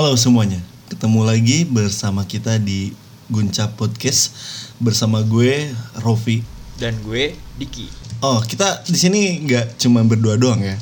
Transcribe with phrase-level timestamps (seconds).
[0.00, 0.56] Halo semuanya,
[0.88, 2.96] ketemu lagi bersama kita di
[3.28, 4.32] Guncap Podcast
[4.80, 5.68] bersama gue
[6.00, 6.40] Rofi.
[6.80, 7.84] dan gue Diki.
[8.24, 10.72] Oh, kita di sini nggak cuma berdua doang ya.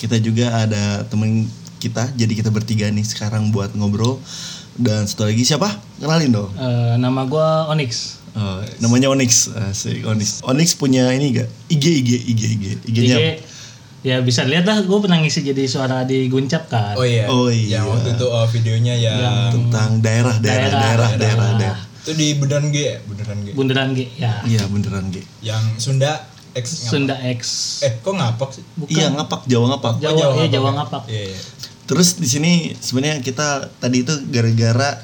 [0.00, 1.44] Kita juga ada temen
[1.84, 4.24] kita, jadi kita bertiga nih sekarang buat ngobrol.
[4.72, 5.76] Dan satu lagi siapa?
[6.00, 6.48] Kenalin dong.
[6.56, 8.24] Eh, nama gua Onyx.
[8.32, 10.40] Oh, namanya Onyx, Asik, Onyx.
[10.40, 11.48] Onyx punya ini gak?
[11.68, 12.64] IG, IG, IG, IG.
[12.88, 13.55] IG-nya Jadi
[14.00, 16.94] ya bisa lihat lah gue pernah ngisi jadi suara di Guncap kan.
[16.94, 17.24] Oh iya.
[17.28, 17.80] Oh iya.
[17.80, 21.50] Yang waktu itu oh, videonya yang tentang daerah, daerah, daerah, Daerah, daerah, daerah.
[21.56, 21.80] daerah.
[22.06, 22.96] itu di Bundaran G, ya?
[23.02, 23.46] Bundaran G.
[23.50, 24.32] Bundaran G ya.
[24.46, 25.16] Iya beneran G.
[25.42, 26.22] yang Sunda
[26.54, 26.86] X?
[26.86, 27.40] Sunda X.
[27.82, 28.62] Eh, kok ngapak sih?
[28.78, 28.94] Bukan.
[28.94, 29.94] Iya ngapak, Jawa ngapak.
[29.98, 30.76] Jawa, Oh, iya, ngapak Jawa ya?
[30.78, 31.02] ngapak.
[31.10, 31.40] Iya, iya.
[31.86, 35.02] Terus di sini sebenarnya kita tadi itu gara-gara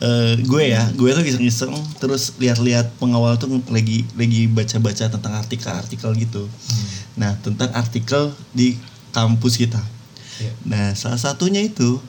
[0.00, 6.10] eh, gue ya, gue tuh iseng-iseng terus lihat-lihat pengawal tuh lagi lagi baca-baca tentang artikel-artikel
[6.18, 6.48] gitu.
[7.14, 8.74] Nah, tentang artikel di
[9.14, 9.82] kampus kita.
[10.42, 10.52] Iya.
[10.66, 12.02] Nah, salah satunya itu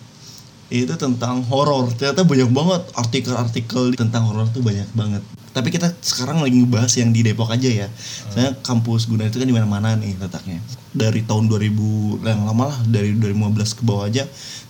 [0.74, 1.94] itu tentang horor.
[1.94, 5.22] Ternyata banyak banget artikel-artikel tentang horor tuh banyak banget.
[5.56, 7.88] Tapi kita sekarang lagi ngebahas yang di Depok aja ya.
[8.34, 10.60] Soalnya kampus Guna itu kan di mana-mana nih letaknya.
[10.92, 14.26] Dari tahun 2000 yang lama lah, dari 2015 ke bawah aja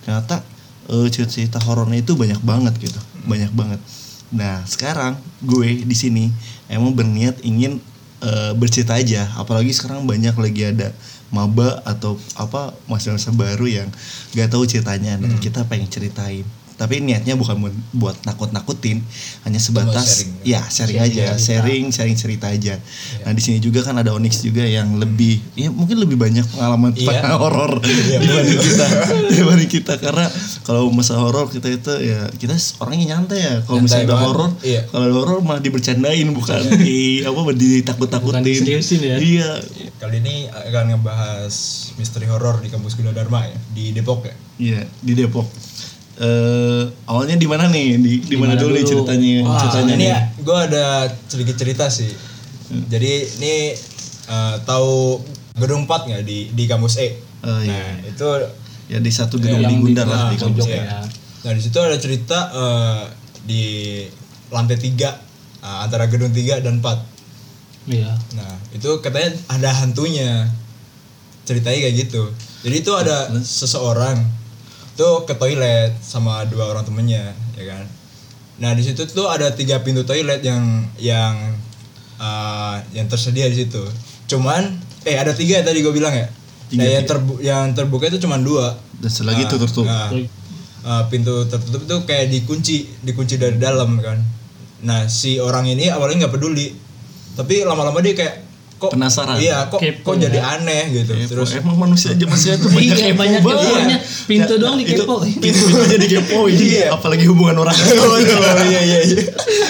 [0.06, 0.46] ternyata
[0.94, 3.02] eh, cerita-cerita horornya itu banyak banget gitu.
[3.26, 3.82] Banyak banget.
[4.34, 6.34] Nah, sekarang gue di sini
[6.70, 7.78] emang berniat ingin
[8.26, 10.90] eh, bercerita aja, apalagi sekarang banyak lagi ada
[11.34, 13.90] maba atau apa masa-masa baru yang
[14.38, 16.46] gak tahu ceritanya dan kita pengen ceritain
[16.76, 17.56] tapi niatnya bukan
[17.92, 19.00] buat- nakut-nakutin
[19.42, 20.32] hanya sebatas sharing.
[20.44, 22.76] ya sharing aja sharing sharing cerita aja
[23.22, 26.92] nah di sini juga kan ada Onyx juga yang lebih ya mungkin lebih banyak pengalaman
[26.92, 27.24] Iya.
[27.24, 28.86] tentang horor dibanding kita
[29.32, 30.28] dibanding kita karena
[30.62, 34.82] kalau masalah horor kita itu ya kita orangnya nyantai ya kalau misalnya ada horor Iya.
[34.88, 38.64] kalau ada horor malah dibercandain bukan di apa ditakut-takutin
[39.02, 39.16] ya.
[39.18, 39.52] iya
[39.96, 41.56] Kali ini akan ngebahas
[41.96, 44.36] misteri horor di kampus Gunadarma ya, di Depok ya.
[44.56, 45.48] Iya di Depok.
[46.16, 48.00] Eh awalnya di mana nih?
[48.00, 48.92] Di di mana mana dulu, nih dulu?
[49.04, 49.34] ceritanya?
[49.44, 50.10] Wah, ceritanya ini nih.
[50.12, 50.86] ya, gue ada
[51.28, 52.12] sedikit cerita sih.
[52.88, 53.12] Jadi
[53.42, 53.56] ini
[54.32, 55.20] eh, tahu
[55.60, 57.20] gedung 4 nggak di di kampus E?
[57.44, 58.00] Oh, iya.
[58.00, 58.28] Nah itu
[58.86, 60.66] Ya di satu gedung Yang di Gundar lah di kampus.
[60.66, 60.86] pojok ya.
[60.86, 61.02] ya.
[61.46, 63.02] Nah di situ ada cerita eh,
[63.46, 63.64] di
[64.54, 67.92] lantai 3 eh, antara gedung 3 dan 4.
[67.92, 68.14] Iya.
[68.38, 70.48] Nah itu katanya ada hantunya.
[71.46, 72.24] Ceritanya kayak gitu.
[72.66, 74.18] Jadi itu ada seseorang
[74.96, 77.84] tuh ke toilet sama dua orang temennya, ya kan.
[78.60, 81.36] Nah di situ tuh ada tiga pintu toilet yang yang
[82.18, 83.84] eh, yang tersedia di situ.
[84.32, 86.28] Cuman eh ada tiga tadi gue bilang ya.
[86.66, 88.74] Tiga, nah yang terbu yang terbuka itu cuman dua.
[88.98, 89.86] Dan selagi itu tertutup.
[89.86, 90.10] Nah,
[90.86, 94.18] uh, pintu tertutup itu kayak dikunci, dikunci dari dalam kan.
[94.86, 96.74] Nah si orang ini awalnya nggak peduli,
[97.38, 98.45] tapi lama-lama dia kayak
[98.76, 99.36] kok Penasaran.
[99.38, 100.56] Iya, kok Kepo kok jadi ya.
[100.56, 101.12] aneh gitu.
[101.12, 101.30] Kepo.
[101.32, 103.98] Terus emang manusia aja masih itu banyak Iya, kepo banyak keponya.
[104.26, 105.16] Pintu Ya, doang itu dikepo.
[105.22, 106.56] Pintu pintu aja dikepoin.
[106.56, 106.86] Iya.
[106.92, 107.76] Apalagi hubungan orang.
[108.04, 108.20] oh
[108.62, 109.20] iya iya iya.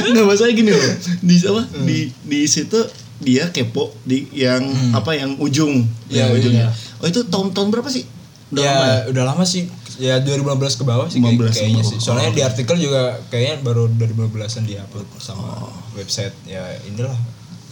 [0.05, 0.83] Nggak masalah gini loh.
[1.19, 1.61] Di apa?
[1.81, 2.79] Di di situ
[3.17, 5.85] dia kepo di yang apa yang ujung.
[6.07, 6.67] Iya, yang ujungnya.
[6.67, 6.99] iya.
[6.99, 8.03] Oh itu tahun-tahun berapa sih?
[8.47, 8.99] Udah ya, lama ya?
[9.09, 9.63] udah lama sih.
[9.95, 10.43] Ya 2015
[10.75, 11.91] ke bawah sih kayak- 15 ke kayaknya bawah.
[11.91, 11.97] sih.
[11.99, 12.35] Soalnya Oh.
[12.35, 15.55] di artikel juga kayaknya baru 2015-an diupload sama
[15.93, 17.16] website ya inilah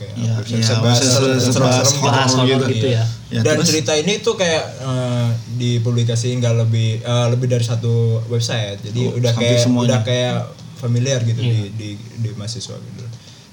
[0.05, 1.63] kayak Iya, iya, serem- website serem-serem
[2.01, 2.65] bahas gitu.
[2.67, 2.87] gitu.
[2.89, 3.03] ya.
[3.29, 3.65] Ya, Dan terus?
[3.65, 7.93] cerita ini tuh kayak eh, dipublikasiin nggak lebih eh, lebih dari satu
[8.27, 8.83] website.
[8.83, 9.87] Jadi Oh, udah kayak semuanya.
[9.87, 10.35] udah kayak
[10.75, 13.03] familiar gitu di, di di mahasiswa gitu.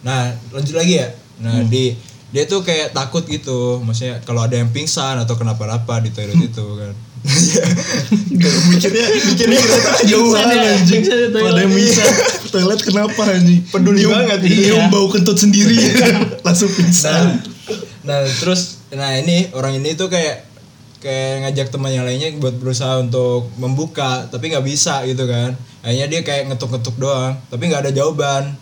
[0.01, 1.09] Nah, lanjut lagi ya.
[1.39, 1.95] Nah, di
[2.29, 3.79] dia tuh kayak takut gitu.
[3.79, 6.93] Maksudnya kalau ada yang pingsan atau kenapa-napa di toilet itu kan.
[7.21, 9.79] Gak mikirnya mikirnya kita
[10.57, 11.01] ya, anjing.
[11.05, 11.37] pingsan di toilet.
[11.37, 12.05] Kalau ada yang bisa.
[12.51, 13.61] Toilet kenapa anjing?
[13.69, 14.89] Peduli Nyium- banget, Nyium iya.
[14.89, 15.77] bau kentut sendiri.
[16.47, 17.25] Langsung Nah, pingsan.
[18.01, 20.49] nah terus nah ini orang ini tuh kayak
[20.99, 25.53] kayak ngajak teman yang lainnya buat berusaha untuk membuka tapi nggak bisa gitu kan.
[25.81, 28.57] Akhirnya dia kayak ngetuk-ngetuk doang tapi nggak ada jawaban.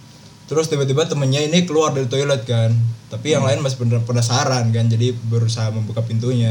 [0.48, 2.74] Terus tiba-tiba temennya ini keluar dari toilet kan.
[3.08, 6.50] Tapi yang lain masih penasaran kan jadi berusaha membuka pintunya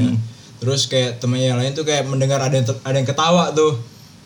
[0.57, 3.77] terus kayak temennya yang lain tuh kayak mendengar ada yang ada yang ketawa tuh.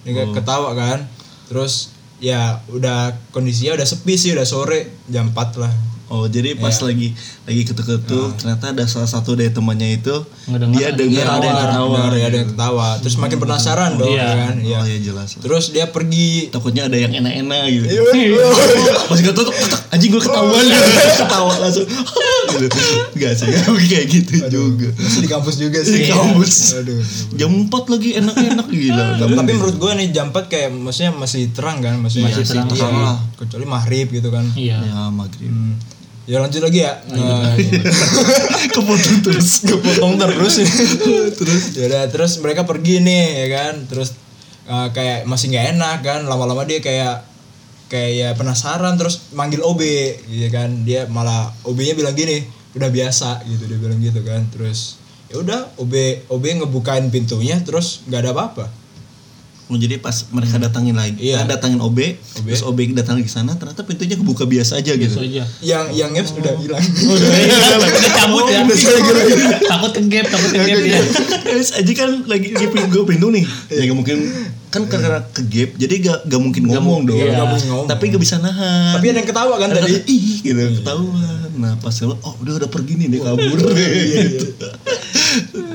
[0.08, 1.06] Dia kayak ketawa kan.
[1.52, 5.74] Terus ya udah kondisinya udah sepi sih udah sore jam 4 lah
[6.08, 6.84] Oh jadi pas Iya.
[6.84, 7.08] lagi
[7.46, 10.12] lagi ketuk-ketuk ternyata ada salah satu dari temannya itu
[10.44, 12.00] Ngedengar dia ada dengar ada yang ketawa.
[12.12, 14.20] Ya, ada yang ketawa terus makin penasaran dong Iya.
[14.20, 14.78] ya kan Iya.
[14.78, 15.30] Oh ya jelas.
[15.40, 17.86] terus dia pergi Takutnya ada yang enak-enak gitu.
[18.12, 18.44] Iya.
[19.08, 19.56] Pas ketutup
[19.88, 20.66] anjing gue ketahuan
[21.24, 21.88] ketawa langsung.
[22.52, 22.78] gitu.
[23.16, 23.48] Enggak sih,
[23.88, 24.92] kayak gitu juga.
[24.92, 26.76] masih di kampus juga sih Di kampus.
[26.76, 27.00] aduh
[27.34, 29.06] Jam 4 lagi enak-enak gila.
[29.16, 32.68] tapi, tapi menurut gue nih jam 4 kayak maksudnya masih terang kan maksudnya Masih terang.
[32.68, 33.18] iya, terang lah.
[33.36, 34.78] kecuali maghrib gitu kan Iya.
[34.80, 35.48] Ya maghrib.
[35.48, 35.76] Hmm.
[36.24, 37.58] ya lanjut lagi ya Nah,
[38.74, 39.50] Kepotong terus.
[39.68, 40.54] kepotong terus
[41.40, 44.14] terus ya udah terus mereka pergi nih ya kan terus
[44.64, 47.26] eh, kayak masih nggak enak kan lama-lama dia kayak
[47.88, 49.82] kayak penasaran terus manggil OB
[50.26, 54.96] gitu kan dia malah OB-nya bilang gini udah biasa gitu dia bilang gitu kan terus
[55.28, 55.94] ya udah OB
[56.28, 58.66] OB ngebukain pintunya terus nggak ada apa-apa
[59.74, 61.42] jadi pas mereka datangin lagi, Iya.
[61.42, 61.98] eh, datangin OB,
[62.42, 65.14] terus OB datang lagi ke sana, ternyata pintunya kebuka biasa aja gitu.
[65.14, 65.44] Itu aja.
[65.62, 68.64] yang yang Ngeps udah hilang Udah cabut ya.
[68.66, 68.88] gitu.
[69.64, 71.02] Takut ke gap, takut ke gap dia.
[71.44, 74.18] Terus aja kan lagi di pintu pintu nih, ya gak mungkin
[74.68, 77.16] kan karena ke gap, jadi gak, gak mungkin ngomong dong.
[77.18, 77.32] iya.
[77.34, 77.88] Nggak mungkin ngomong.
[77.88, 78.96] Tapi gak bisa nahan.
[78.96, 81.40] tapi ada yang ketawa kan tadi ih gitu ketahuan.
[81.54, 84.46] Nah pas lo, oh udah udah pergi nih dia kabur gitu.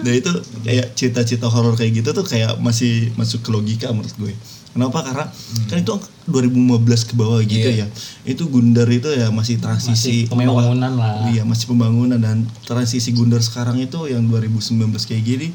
[0.04, 0.32] Nah itu
[0.62, 4.34] kayak cita-cita horor kayak gitu tuh kayak masih masuk ke logika menurut gue.
[4.76, 5.00] Kenapa?
[5.00, 5.24] Karena
[5.72, 5.92] kan itu
[6.28, 7.88] 2015 ke bawah gitu ya.
[8.28, 11.32] Itu Gundar itu ya masih transisi Pembangunan lah.
[11.32, 15.48] Iya masih pembangunan dan transisi Gundar sekarang itu yang 2019 kayak gini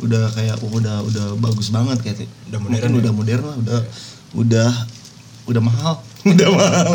[0.00, 3.00] udah kayak oh, udah udah bagus banget kayak Udah mungkin modern ya?
[3.04, 3.80] udah modern lah udah
[4.32, 4.70] udah
[5.52, 6.90] udah mahal udah mahal.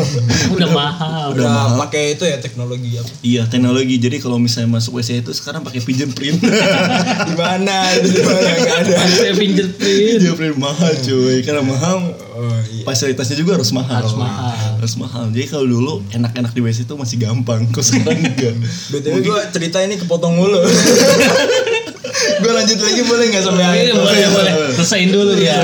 [0.56, 1.26] Udah mahal.
[1.36, 1.52] udah
[1.84, 3.10] pakai itu ya teknologi apa?
[3.20, 4.00] Iya teknologi.
[4.00, 6.40] Jadi kalau misalnya masuk WC itu sekarang pakai pigeon print.
[7.28, 7.76] Di mana?
[8.00, 8.50] Di mana?
[8.56, 8.96] Nggak ada.
[9.12, 10.24] Saya fingerprint.
[10.24, 11.44] pigeon print mahal cuy.
[11.44, 12.82] Karena mahal oh iya.
[12.88, 14.00] fasilitasnya juga harus mahal.
[14.00, 14.56] Harus mahal.
[14.80, 15.24] harus mahal.
[15.28, 17.68] Jadi kalau dulu enak-enak di WC itu masih gampang.
[17.68, 18.56] Kok sekarang enggak?
[18.94, 20.64] Btw gue cerita ini kepotong mulu
[22.18, 24.52] gue lanjut lagi boleh nggak sampai Iya, akhir boleh, boleh.
[24.74, 25.54] Selesaiin dulu ya.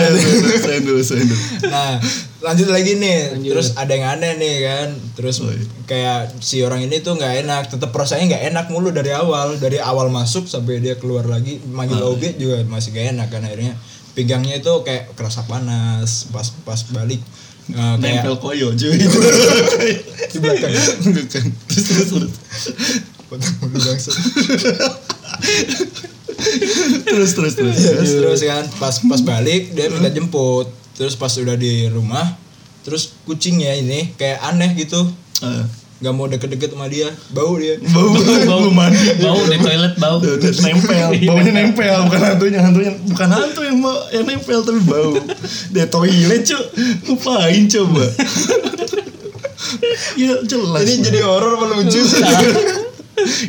[0.57, 1.93] saya dulu saya dulu Nah,
[2.41, 3.17] lanjut lagi nih.
[3.43, 4.89] Terus ada yang aneh nih kan.
[5.15, 5.63] Terus Oh, iya.
[5.85, 7.61] kayak si orang ini tuh nggak enak.
[7.69, 9.57] Tetap prosesnya nggak enak mulu dari awal.
[9.57, 13.41] Dari awal masuk sampai dia keluar lagi manggil Oh, OB juga masih gak enak kan
[13.43, 13.73] akhirnya.
[14.13, 17.21] Pinggangnya itu kayak kerasa panas pas pas balik.
[17.67, 18.93] eh, kayak nempel koyo cuy
[20.31, 20.71] di belakang.
[21.65, 22.33] Terus terus terus
[23.25, 24.15] Potong bangsat.
[27.09, 27.77] terus terus terus.
[27.77, 30.69] Terus terus kan pas pas balik dia minta jemput.
[30.95, 32.39] Terus pas udah di rumah
[32.85, 35.01] terus kucingnya ini kayak aneh gitu.
[35.43, 35.65] Eh,
[36.05, 37.81] nggak mau deket-deket sama dia bau dia.
[37.91, 38.13] Bau.
[38.45, 40.19] Bau mandi Bau di toilet bau.
[40.21, 41.09] nempel.
[41.27, 42.61] Baunya nempel bukan hantunya.
[42.61, 45.17] Hantunya bukan hantu yang mau yang nempel tapi bau.
[45.73, 46.59] Dia toilet cu.
[47.09, 48.05] Ngapain coba?
[50.15, 51.99] Ya jelas ini jadi horor apa lucu?
[52.05, 52.23] Sih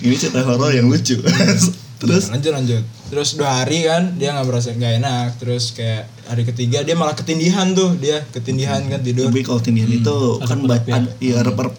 [0.02, 1.20] ini cerita horor yang lucu
[1.98, 2.28] terus?
[2.28, 2.84] Lanjut lanjut.
[3.06, 5.28] Terus dua hari kan dia nggak merasa nggak enak.
[5.38, 9.30] Terus kayak hari ketiga dia malah ketindihan tuh dia ketindihan kan tidur.
[9.30, 11.76] Tapi kalau tindihan itu kan ba- ad- iya rep rep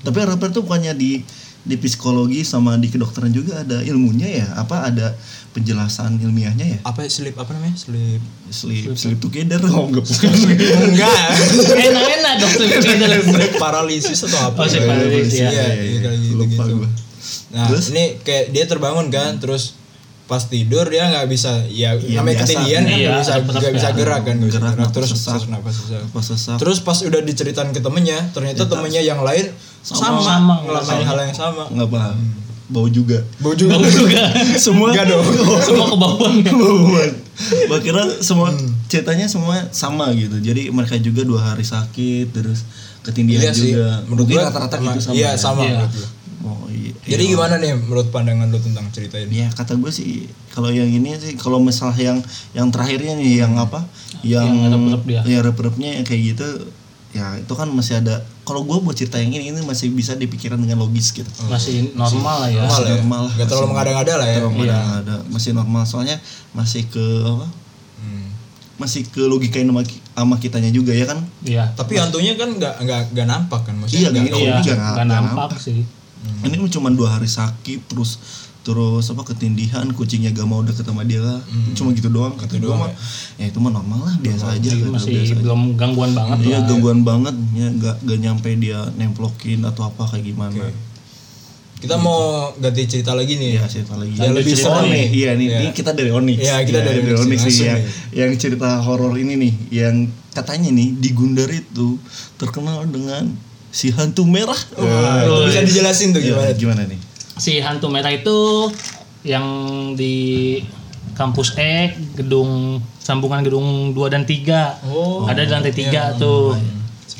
[0.00, 1.22] tapi rep itu bukannya di
[1.64, 4.46] di psikologi sama di kedokteran juga ada ilmunya ya?
[4.54, 5.16] Apa ada
[5.50, 6.78] penjelasan ilmiahnya ya?
[6.84, 7.72] Apa ya, sleep apa namanya?
[7.78, 8.20] Sleep
[8.52, 9.56] sleep sleep together.
[9.72, 10.28] Oh enggak bukan.
[10.84, 11.24] Enggak.
[11.72, 13.16] Enak-enak dokter kita.
[13.22, 14.60] sleep paralysis atau apa?
[14.60, 15.48] Oh, sleep paralysis, ya.
[15.48, 16.76] iya iya kayak gitu lupa gitu.
[16.76, 16.88] gua
[17.50, 17.90] nah Terus?
[17.90, 19.76] ini kayak dia terbangun kan terus
[20.24, 22.44] pas tidur dia nggak bisa ya Iya, namanya biasa.
[22.46, 23.94] ketindihan kan Iya, nggak bisa tetap nggak bisa ya.
[23.94, 25.30] gerak kan nggak bisa Gerak, gerak nafas terus sesak.
[25.30, 29.46] terus nafas sesak pas sesak Terus pas udah diceritain ke temennya, ternyata temennya yang lain
[29.82, 31.04] sama, Sama, ngelakuin sama.
[31.06, 31.62] hal yang sama.
[31.68, 32.16] nggak paham
[32.66, 33.76] bau juga Bau juga.
[34.56, 35.20] semua Enggak dong.
[35.68, 36.32] Semua kebauan.
[36.42, 37.10] bauan
[37.66, 38.48] Gua kira semua
[38.86, 42.64] ceritanya semua sama gitu jadi mereka juga dua hari sakit terus
[43.02, 43.70] ketindihan Iya sih.
[43.70, 45.36] juga Menurut mungkin gua rata-rata sama- gitu sama Iya, ya?
[45.36, 45.84] sama Iya.
[46.44, 49.40] Oh iya Jadi gimana nih menurut pandangan lu tentang cerita ini?
[49.40, 52.20] Ya kata gue sih kalau yang ini sih kalau masalah yang
[52.52, 53.80] yang terakhirnya nih yang apa
[54.22, 55.20] yang Yang rep-rep dia.
[55.26, 56.48] ya rep-repnya yang kayak gitu
[57.10, 60.58] ya itu kan masih ada kalau gue buat cerita yang ini ini masih bisa dipikirkan
[60.58, 62.60] dengan logis gitu Masih normal lah ya.
[62.60, 62.94] Normal ya.
[62.96, 63.32] normal lah.
[63.34, 64.36] Gak terlalu mengada-ngada lah ya.
[64.36, 66.16] Terlalu ada, ada masih normal soalnya
[66.50, 67.46] masih ke apa
[67.94, 68.28] Hmm.
[68.74, 71.70] masih ke logikain sama, ki- sama kitanya juga ya kan Iya.
[71.72, 74.08] Tapi hantunya kan nggak nggak nggak nampak kan Iya, maksudnya.
[74.10, 74.26] nggak-.
[74.26, 75.80] Iya, ini nggak- nggak nggak nampak sih.
[76.42, 78.18] Ini cuma dua hari sakit terus
[78.60, 81.36] terus apa ketindihan kucingnya gak mau deket sama dia lah.
[81.72, 82.88] Cuma gitu doang kata gue mah.
[83.36, 83.52] ya?
[83.52, 85.42] Itu mah normal lah biasa aja gitu, Masih biasa aja.
[85.42, 86.60] belum gangguan banget Iya lah.
[86.64, 90.64] gangguan banget ya gak, gak nyampe dia nemplokin atau apa kayak gimana.
[91.74, 93.60] Kita mau ganti cerita lagi nih.
[93.60, 94.16] ya cerita lagi.
[94.16, 95.06] Yang lebih cerita serem nih.
[95.12, 95.58] Iya nih Iya.
[95.60, 96.38] ini kita dari Onyx.
[96.40, 97.84] Iya, kita dari Onyx Onyx nih yang, nih.
[98.16, 99.94] yang cerita horor ini nih yang
[100.32, 102.00] katanya nih di Gundar itu
[102.34, 103.28] terkenal dengan
[103.74, 106.54] si hantu merah Wah, itu bisa dijelasin tuh Iya, gimana?
[106.54, 107.00] gimana nih
[107.34, 108.70] Si hantu merah itu
[109.26, 109.42] yang
[109.92, 110.62] di
[111.12, 114.86] kampus E gedung sambungan gedung 2 dan 3.
[114.86, 115.26] Oh.
[115.26, 116.54] Ada di lantai 3 tuh.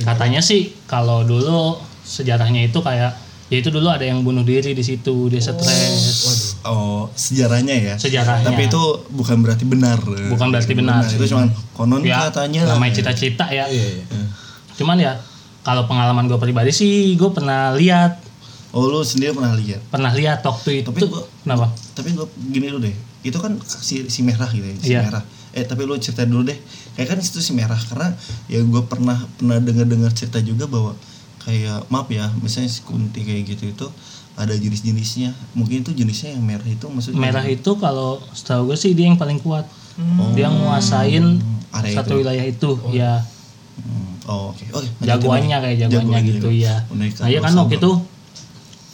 [0.00, 3.12] Katanya sih kalau dulu sejarahnya itu kayak
[3.44, 6.56] ya itu dulu ada yang bunuh diri di situ, dia stres.
[6.64, 8.46] oh sejarahnya ya Sejarahnya.
[8.46, 11.04] tapi itu bukan berarti benar Bukan berarti benar.
[11.04, 13.68] itu cuma konon ya, katanya namanya cita-cita ya.
[13.68, 14.04] Iya, iya.
[14.74, 15.12] Cuman ya
[15.64, 18.20] kalau pengalaman gue pribadi sih gue pernah lihat.
[18.70, 19.80] Oh lu sendiri pernah lihat?
[19.88, 20.90] Pernah lihat waktu itu.
[20.90, 21.66] Tapi gua- kenapa?
[21.92, 22.94] tapi gue gini dulu deh.
[23.22, 25.00] Itu kan si si merah gitu ya si Iya.
[25.02, 25.24] merah.
[25.50, 26.58] Eh tapi lu cerita dulu deh.
[26.92, 28.12] Kayak kan itu si merah karena
[28.44, 30.92] ya gue pernah pernah dengar dengar cerita juga bahwa
[31.40, 33.86] kayak maaf ya misalnya si kunti kayak gitu itu
[34.34, 35.30] ada jenis-jenisnya.
[35.54, 39.16] Mungkin itu jenisnya yang merah itu maksudnya merah itu kalau setahu gue sih dia yang
[39.16, 39.64] paling kuat.
[40.34, 41.38] Dia nguasain
[41.72, 43.22] area satu wilayah itu ya.
[43.78, 44.64] Hmm, oh oke.
[44.72, 45.64] Oke lanjutin jagoannya lagi.
[45.64, 47.90] kayak jagoannya gitu ya Boneka nah iya kan waktu itu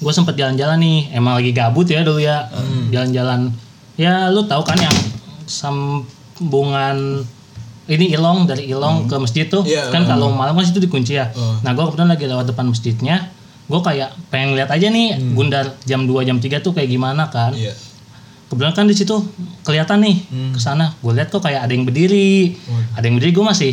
[0.00, 0.98] gue sempet jalan-jalan nih.
[1.12, 2.48] Emang lagi gabut ya dulu ya.
[2.48, 2.88] Hmm.
[2.88, 3.52] jalan-jalan.
[4.00, 4.96] Ya lu tahu kan yang
[5.44, 7.20] sambungan
[7.90, 9.66] ini Ilong dari Ilong ke masjid tuh?
[9.66, 11.28] Iya, kan kalau malam kan situ dikunci ya.
[11.34, 11.58] Oh.
[11.60, 13.28] nah gue kebetulan lagi lewat depan masjidnya.
[13.68, 17.52] Gue kayak pengen lihat aja nih Gundar jam 2 jam 3 tuh kayak gimana kan?
[17.54, 17.76] Iya.
[18.50, 19.14] kebetulan kan di situ
[19.62, 20.16] kelihatan nih
[20.56, 20.96] ke sana.
[21.04, 22.56] Gue lihat kok kayak ada yang berdiri.
[22.96, 23.72] Ada yang berdiri gue masih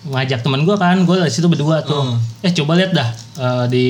[0.00, 2.16] ngajak temen gue kan gue di situ berdua tuh.
[2.40, 3.84] Eh coba lihat dah eh, di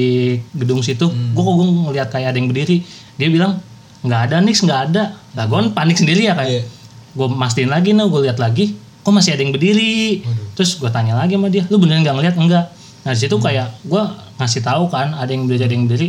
[0.53, 1.07] gedung situ.
[1.07, 2.83] Gue kok gue ngeliat kayak ada yang berdiri.
[3.15, 3.63] Dia bilang
[4.03, 5.03] nggak ada nih nggak ada.
[5.39, 6.35] Lah gue kan panik sendiri ya Iya.
[6.35, 6.63] kayak
[7.11, 10.27] gue mastiin lagi nih gue lihat lagi kok masih ada yang berdiri?
[10.55, 12.35] Terus gue tanya lagi sama dia lu beneran nggak ngeliat?
[12.35, 12.65] Enggak.
[13.01, 14.03] Nah di situ kayak gue
[14.37, 16.09] ngasih tahu kan ada yang berdiri ada yang berdiri.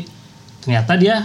[0.61, 1.15] Ternyata dia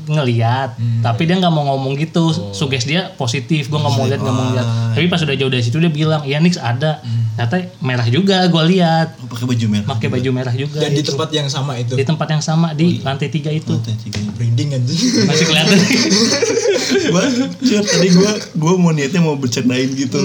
[0.00, 2.30] ngeliat tapi dia nggak mau ngomong gitu.
[2.52, 5.60] Suges dia positif gue nggak mau lihat nggak mau lihat tapi pas udah jauh dari
[5.60, 7.02] situ dia bilang iya Nix ada
[7.42, 11.00] ternyata merah juga gue lihat Oh, pakai baju merah pakai baju merah juga Dan di
[11.00, 11.08] itu.
[11.08, 11.94] tempat yang sama itu.
[11.94, 14.20] di tempat yang sama di lantai tiga itu Lantai tiga.
[14.30, 15.00] Branding anjing.
[15.28, 15.76] masih kelihatan
[17.10, 17.24] gua
[17.58, 20.20] jujur, tadi gua gua mau niatnya mau bercandain gitu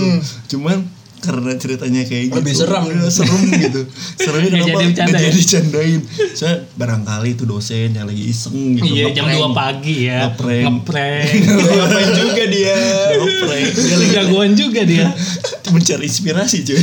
[0.50, 0.84] cuman
[1.18, 2.84] karena ceritanya kayak gitu Lebih seram.
[2.86, 3.82] ya, serem gitu
[4.16, 5.26] seremnya kenapa jadi bercanda nggak ya?
[5.26, 6.00] jadi candain
[6.34, 9.26] saya barangkali itu dosen yang lagi iseng gitu iya jam.
[9.26, 10.64] 2 pagi ya Ngeprank.
[10.68, 11.30] ngeprank
[11.66, 12.78] Ngapain juga dia.
[13.16, 15.08] ngeprank dia lagi jagoan juga dia
[15.76, 16.80] mencari inspirasi cuy.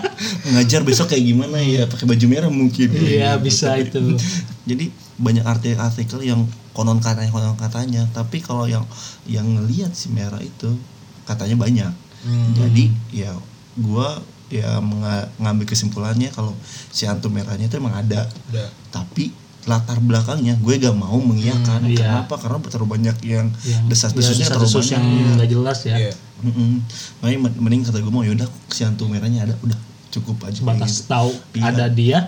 [0.46, 1.88] Mengajar besok kayak gimana ya?
[1.88, 2.92] Pakai baju merah mungkin.
[2.92, 3.98] Iya bisa itu.
[4.68, 6.44] Jadi banyak artikel-artikel yang
[6.76, 8.04] konon katanya konon katanya.
[8.12, 8.84] Tapi kalau yang
[9.24, 10.76] yang ngelihat si merah itu
[11.24, 11.92] katanya banyak.
[12.24, 12.56] Hmm.
[12.56, 13.36] jadi ya
[13.76, 14.16] gua
[14.48, 16.56] ya menga- ngambil kesimpulannya kalau
[16.88, 18.24] si hantu merahnya itu emang ada.
[18.48, 18.68] Udah.
[18.88, 19.28] tapi
[19.64, 20.54] latar belakangnya.
[20.60, 21.80] Gue gak mau mengiyakan.
[21.84, 22.24] Hmm, iya.
[22.24, 22.34] kenapa?
[22.36, 25.96] Karena terlalu banyak yang yang desas-desusnya ya, terlalu desas-desus banyak yang nggak jelas ya.
[26.44, 26.84] Mm-mm.
[27.24, 29.78] makanya men- mending kata gue mau yaudah si hantu merahnya ada udah
[30.12, 30.60] cukup aja.
[30.60, 31.08] Batas gitu.
[31.08, 31.64] tahu Iya.
[31.72, 32.18] ada dia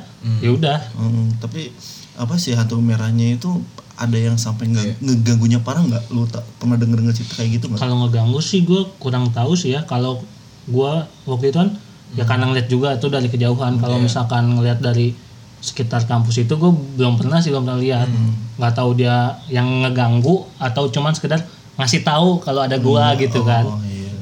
[0.41, 0.79] ya udah.
[0.97, 1.69] Mm, tapi
[2.17, 3.61] apa sih hantu merahnya itu
[3.97, 6.09] ada yang sampai nggak ngeganggunya parah nggak?
[6.09, 7.81] Lu tak pernah denger denger cerita kayak gitu nggak?
[7.81, 9.85] Kalau ngeganggu sih gue kurang tahu sih ya.
[9.85, 10.25] Kalau
[10.65, 10.93] gue
[11.29, 11.71] waktu itu kan
[12.17, 13.77] ya karena ngeliat juga itu dari kejauhan.
[13.77, 15.13] Kalau misalkan ngeliat dari
[15.61, 18.09] sekitar kampus itu gue belum pernah sih belum pernah lihat
[18.57, 21.45] nggak tahu dia yang ngeganggu atau cuman sekedar
[21.77, 23.65] ngasih tahu kalau ada gua gitu kan.
[23.69, 24.17] Oh iya.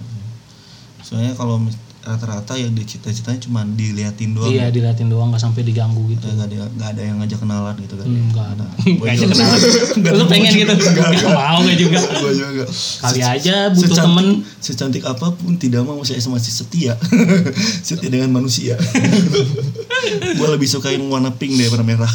[1.06, 6.04] Soalnya kalau mis- rata-rata yang dicita-citanya cuma diliatin doang iya diliatin doang nggak sampai diganggu
[6.06, 6.28] gitu.
[6.28, 8.46] Nggak ada nggak ada yang ngajak kenalan gitu kan Hmm, nggak.
[8.54, 10.12] Ada nggak aja juga- kenalan.
[10.14, 10.72] lu pengen gitu?
[10.74, 11.98] nggak mau nggak juga?
[12.20, 12.64] Gua juga
[13.00, 14.26] kali aja butuh secantik, temen.
[14.58, 16.92] secantik apa pun tidak mau saya masih setia.
[17.86, 18.76] Setia dengan manusia.
[20.34, 22.12] Gue lebih sukain warna pink daripada merah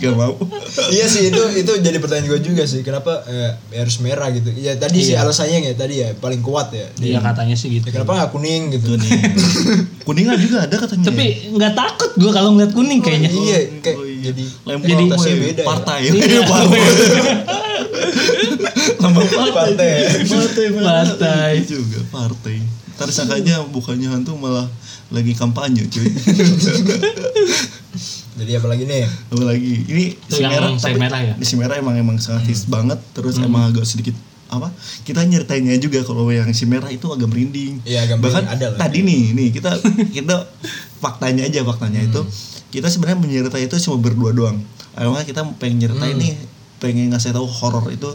[0.00, 0.34] gak mau.
[0.88, 4.48] Iya sih itu itu jadi pertanyaan gue juga sih kenapa eh, harus merah gitu.
[4.52, 5.22] Ya tadi sih Iya.
[5.22, 6.86] alasannya ya tadi ya paling kuat ya.
[6.96, 7.86] Iya katanya sih gitu.
[7.86, 8.86] Ya, kenapa nggak kuning gitu?
[8.88, 9.10] Tuh nih
[10.08, 13.28] kuningan juga ada katanya tapi nggak takut gua kalau ngeliat kuning kayaknya.
[13.28, 14.22] iya kayak Oh, iya.
[14.26, 15.38] jadi Lempar jadi tasnya ya?
[15.42, 15.98] beda partai.
[16.06, 16.40] Iya.
[16.44, 16.80] partai.
[18.98, 19.36] Lambang ya.
[19.52, 19.92] partai.
[20.24, 20.66] Partai.
[20.74, 21.52] Partai.
[21.64, 22.56] juga partai.
[22.94, 24.66] Ntar sangkanya bukannya hantu malah
[25.08, 26.04] lagi kampanye cuy
[28.38, 29.04] jadi apa lagi nih?
[29.04, 29.72] Apa lagi?
[29.84, 31.34] Ini Itu yang saya merah ya?
[31.42, 34.14] si merah emang emang sangat hits banget terus emang agak sedikit
[34.48, 34.72] apa
[35.04, 37.84] kita nyeritainnya juga kalau yang si merah itu agak merinding.
[37.84, 38.78] Iya, agak bahkan ada lah.
[38.80, 39.76] tadi nih nih kita
[40.16, 40.48] kita
[41.04, 42.24] faktanya aja faktanya itu
[42.72, 44.56] kita sebenarnya menyeritai itu cuma berdua doang.
[44.96, 46.32] Awalnya kita pengen nyeritain nih
[46.78, 48.06] pengen ngasih tahu horor itu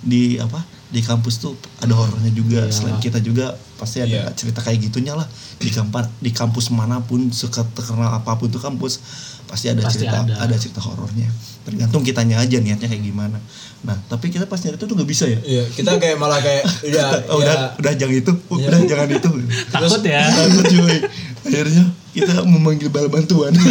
[0.00, 2.66] di apa di kampus tuh ada horornya juga.
[2.68, 4.32] Selain kita juga pasti ada Iya.
[4.32, 5.24] cerita kayak gitunya lah.
[5.56, 7.30] Di kampus di kampus mana pun
[7.74, 8.98] terkenal apa pun tuh kampus
[9.46, 10.34] pasti ada Pasti cerita ada.
[10.38, 11.26] ada cerita horornya.
[11.62, 13.38] Tergantung kitanya aja niatnya kayak gimana.
[13.80, 15.38] Nah tapi kita pas nyari itu tuh nggak bisa ya?
[15.40, 18.66] Iya kita kayak malah kayak udah Oh, ya, udah udah jangan itu Iya.
[18.66, 19.30] udah jangan itu.
[19.74, 20.22] Takut ya.
[20.26, 20.96] takut cuy.
[21.40, 23.54] Akhirnya kita memanggil bala bantuan.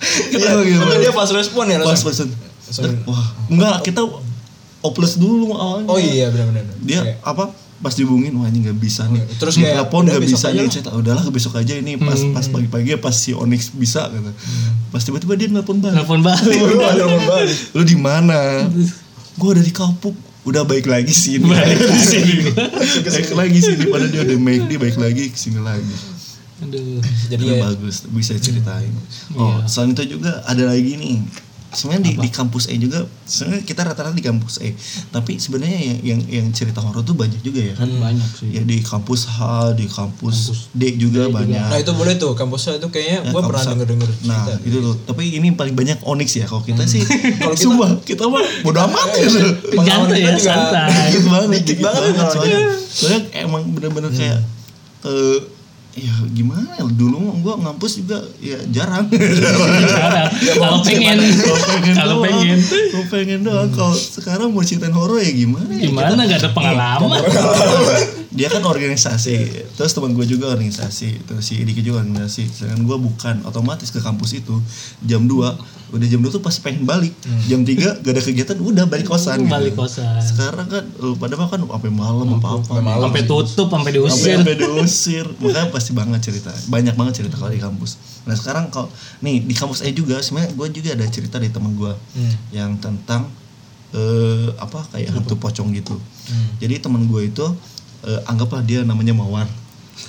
[0.00, 2.30] Kita iya, manggil tapi bala- dia pas respon ya pas langsung
[3.04, 3.26] wah.
[3.48, 4.02] Enggak kita
[4.80, 5.88] oples dulu awalnya.
[5.88, 6.64] Oh iya benar-benar.
[6.80, 7.44] Dia Kayak, apa
[7.80, 9.24] pas dihubungin wah ini nggak bisa nih.
[9.40, 10.72] Terus Di kayak, telepon nggak bisa aja nih lah.
[10.84, 14.30] saya udahlah ke besok aja ini pas pas pagi-pagi pas si Onyx bisa gitu.
[14.88, 16.04] Pas tiba-tiba dia nelpon balik.
[16.04, 16.56] Telepon balik.
[16.60, 17.56] Lu ada telepon balik.
[17.72, 18.38] lu di mana?
[19.40, 21.44] Gua ada di kapuk udah baik lagi sini.
[21.44, 22.32] Balik lagi.
[23.16, 23.84] baik lagi sini.
[23.88, 25.96] Padahal dia udah baik dia baik lagi ke sini lagi.
[26.60, 27.00] Aduh.
[27.32, 28.04] Jadi ya, bagus.
[28.12, 28.92] Bisa ceritain
[29.32, 29.64] oh Iya.
[29.64, 31.16] selain itu juga ada lagi nih
[31.70, 34.74] sebenarnya di, di kampus E juga sebenarnya kita rata-rata di kampus E
[35.08, 37.74] tapi sebenarnya yang yang yang cerita horor tuh banyak juga ya.
[37.74, 38.50] Kan banyak sih.
[38.50, 39.38] Ya di kampus H
[39.72, 40.36] di kampus,
[40.70, 41.62] D juga banyak.
[41.64, 44.52] Nah itu boleh tuh kampusnya itu kayaknya Ya, gue pernah kampus- denger denger Nah cerita.
[44.64, 44.94] itu tuh.
[45.04, 46.44] Tapi ini paling banyak Onyx ya.
[46.44, 47.02] Kalau kita sih
[47.40, 49.38] Kalau kita- Sumpah Kita mah bodo amat gitu.
[49.70, 50.90] Pengalaman Santai kita ya, santai.
[51.06, 52.60] Dikit banget Dikit banget Soalnya.
[52.84, 53.20] Soalnya.
[53.38, 54.38] Emang bener-bener kayak
[55.02, 55.38] eh
[55.96, 56.84] ya gimana ya?
[56.86, 59.10] Dulu gue ngampus juga ya jarang.
[59.10, 60.28] Sekarang,
[60.58, 61.18] kalau pengen.
[61.18, 61.58] kalau
[62.22, 63.38] pengen Kalau pengen.
[63.40, 63.70] Doang.
[63.72, 65.88] Kalau sekarang mau ceritain horor ya gimana ya?
[65.88, 66.14] gimana?
[66.14, 67.20] Nggak ada pengalaman
[68.30, 69.34] dia kan organisasi.
[69.74, 71.26] Terus teman gue juga organisasi.
[71.26, 72.46] Terus si Diki juga organisasi.
[72.46, 74.54] Sedangkan gue bukan otomatis ke kampus itu
[75.02, 75.34] jam 2
[75.90, 77.10] udah jam 2 tuh pasti pengen balik.
[77.50, 79.50] Jam 3 gak ada kegiatan udah balik kosan gitu.
[79.50, 80.22] balik kosan.
[80.22, 84.38] Sekarang kan lu pada mah kan sampai malam apa apa sampai tutup sampai diusir.
[84.38, 85.26] Sampai diusir.
[85.42, 86.54] Makanya pasti banget cerita.
[86.70, 87.98] Banyak banget cerita kalau di kampus.
[88.30, 88.86] Nah sekarang kalau
[89.18, 92.34] nih di kampus E juga sebenarnya gue juga ada cerita dari teman gue Hmm.
[92.50, 93.26] yang tentang
[93.90, 95.98] eh apa kayak hantu pocong gitu.
[96.30, 96.54] Hmm.
[96.62, 97.42] jadi teman gue itu
[98.02, 99.48] eh, anggaplah dia namanya Mawar.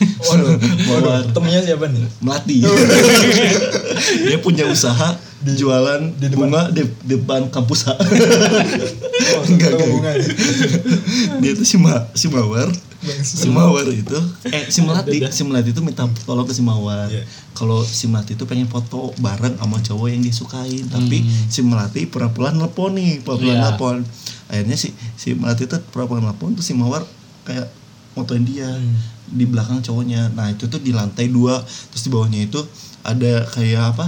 [0.01, 0.55] Waduh,
[0.89, 2.07] waduh, temennya siapa nih?
[2.24, 2.63] melati.
[4.25, 7.98] Dia punya usaha jualan bunga di depan kampus Oh,
[9.50, 10.12] Enggak, bunga
[11.38, 12.69] dia tuh si, Ma, si Mawar.
[13.21, 14.17] Si Mawar itu.
[14.45, 15.17] Eh si Melati.
[15.33, 17.10] Si Melati itu minta tolong ke si Mawar.
[17.10, 17.25] Iya.
[17.51, 21.19] kalau si Melati itu pengen foto bareng sama cowok yang disukain tapi
[21.50, 23.62] si Melati pura-pura nelpon nih pura-pura Iya.
[23.67, 23.98] nelpon.
[24.48, 27.01] Akhirnya si si Melati itu pura-pura nelpon terus si Mawar
[27.43, 27.69] kayak
[28.13, 28.67] motoin dia
[29.27, 30.27] di belakang cowoknya.
[30.29, 31.59] Nah itu tuh di lantai dua.
[31.89, 32.59] Terus di bawahnya itu
[33.01, 34.05] ada kayak apa?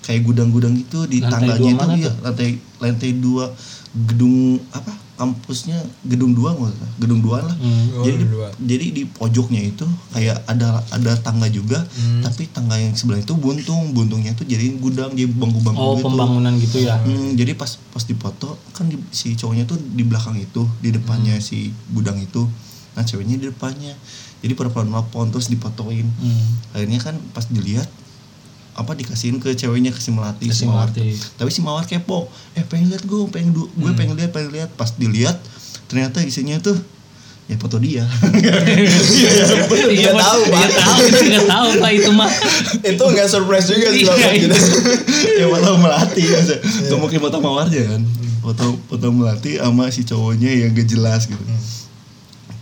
[0.00, 3.52] Kayak gudang-gudang gitu di Lantai tangganya itu ya lantai lantai dua.
[3.90, 4.36] Gedung
[4.70, 4.88] apa?
[5.18, 6.92] Kampusnya gedung dua nggak salah.
[6.96, 7.50] Gedung dua lah.
[7.52, 7.90] Hmm.
[7.92, 8.48] Oh, jadi dua.
[8.54, 12.22] jadi di pojoknya itu kayak ada ada tangga juga Hmm.
[12.22, 13.90] tapi tangga yang sebelah itu buntung.
[13.92, 16.06] Buntungnya tuh jadi gudang jadi bangku-bangku oh gitu.
[16.06, 16.96] pembangunan gitu ya.
[16.98, 21.34] Hmm, jadi pas pas dipoto kan di- si cowoknya tuh di belakang itu di depannya
[21.34, 21.42] Hmm.
[21.42, 22.46] si gudang itu
[22.98, 23.94] nah ceweknya di depannya
[24.38, 26.46] jadi pura-pura nelpon terus dipotoin Hmm.
[26.72, 27.86] akhirnya kan pas dilihat
[28.74, 31.14] apa dikasihin ke ceweknya ke si melati Ke si mawar Melati.
[31.36, 33.94] tapi si mawar kepo eh pengen lihat gue pengen du- gue Hmm.
[33.94, 35.38] pengen lihat pengen lihat pas dilihat
[35.86, 36.74] ternyata isinya tuh
[37.46, 38.02] ya foto dia
[39.88, 40.60] Iya tahu, Pak.
[40.60, 42.30] Iya tahu, nggak tahu pak itu mah.
[42.84, 44.32] Itu nggak surprise juga sih Iya, kalau iya.
[44.38, 44.56] gitu.
[45.34, 46.88] ya foto melati maksudnya Iya.
[46.88, 48.02] Gak mungkin foto mawarnya kan
[48.38, 51.60] foto foto melati sama si cowoknya yang gak jelas gitu Hmm.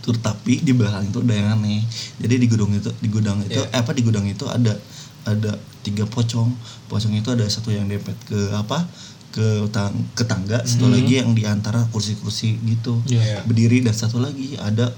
[0.07, 1.83] Tur tapi di belakang itu ada yang aneh
[2.17, 3.67] jadi di gudang itu di gudang itu Iya.
[3.69, 4.79] eh, apa di gudang itu ada
[5.25, 5.51] ada
[5.83, 6.55] tiga pocong
[6.87, 8.87] pocong itu ada satu yang dempet ke apa
[9.29, 13.11] ke tang ke tangga satu lagi yang di antara kursi-kursi gitu Hmm.
[13.13, 13.43] Iya.
[13.43, 14.95] berdiri dan satu lagi ada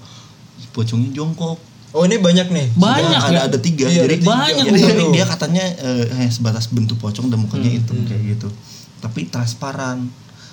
[0.71, 1.57] pocongnya jongkok
[1.89, 2.69] Oh ini banyak nih.
[2.77, 3.41] Banyak ada ya?
[3.49, 4.29] ada tiga Iya, jadi ada tiga.
[4.31, 8.49] Banyak, jadi dia katanya eh, hanya sebatas bentuk pocong dan mukanya Hmm, hitam kayak gitu
[8.99, 10.05] tapi transparan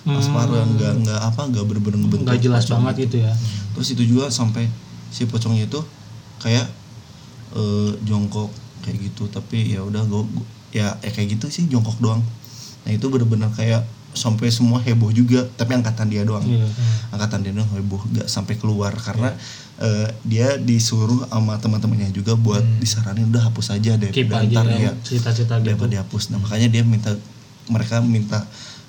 [0.06, 3.18] transparan nggak nggak apa nggak bener-bener bentuk Nggak jelas pocong banget gitu.
[3.26, 3.34] ya.
[3.74, 4.70] terus itu juga sampai
[5.10, 5.82] si pocongnya itu
[6.40, 6.70] kayak
[7.54, 9.26] eh, jongkok kayak gitu.
[9.28, 10.22] Tapi ya udah gue
[10.72, 12.22] ya, ya kayak gitu sih jongkok doang.
[12.86, 13.82] Nah itu bener-bener kayak
[14.14, 15.44] sampai semua heboh juga.
[15.56, 16.44] Tapi angkatan dia doang.
[16.44, 16.68] Iya.
[17.12, 18.94] angkatan dia doang heboh nggak sampai keluar.
[18.94, 19.34] Karena
[19.80, 24.68] eh, dia disuruh sama teman-temannya juga buat disaranin udah hapus aja deh Keep aja ntar
[24.70, 25.88] ya, cerita-cerita gitu.
[25.90, 26.30] dihapus.
[26.30, 27.12] Nah makanya dia minta
[27.66, 28.46] mereka minta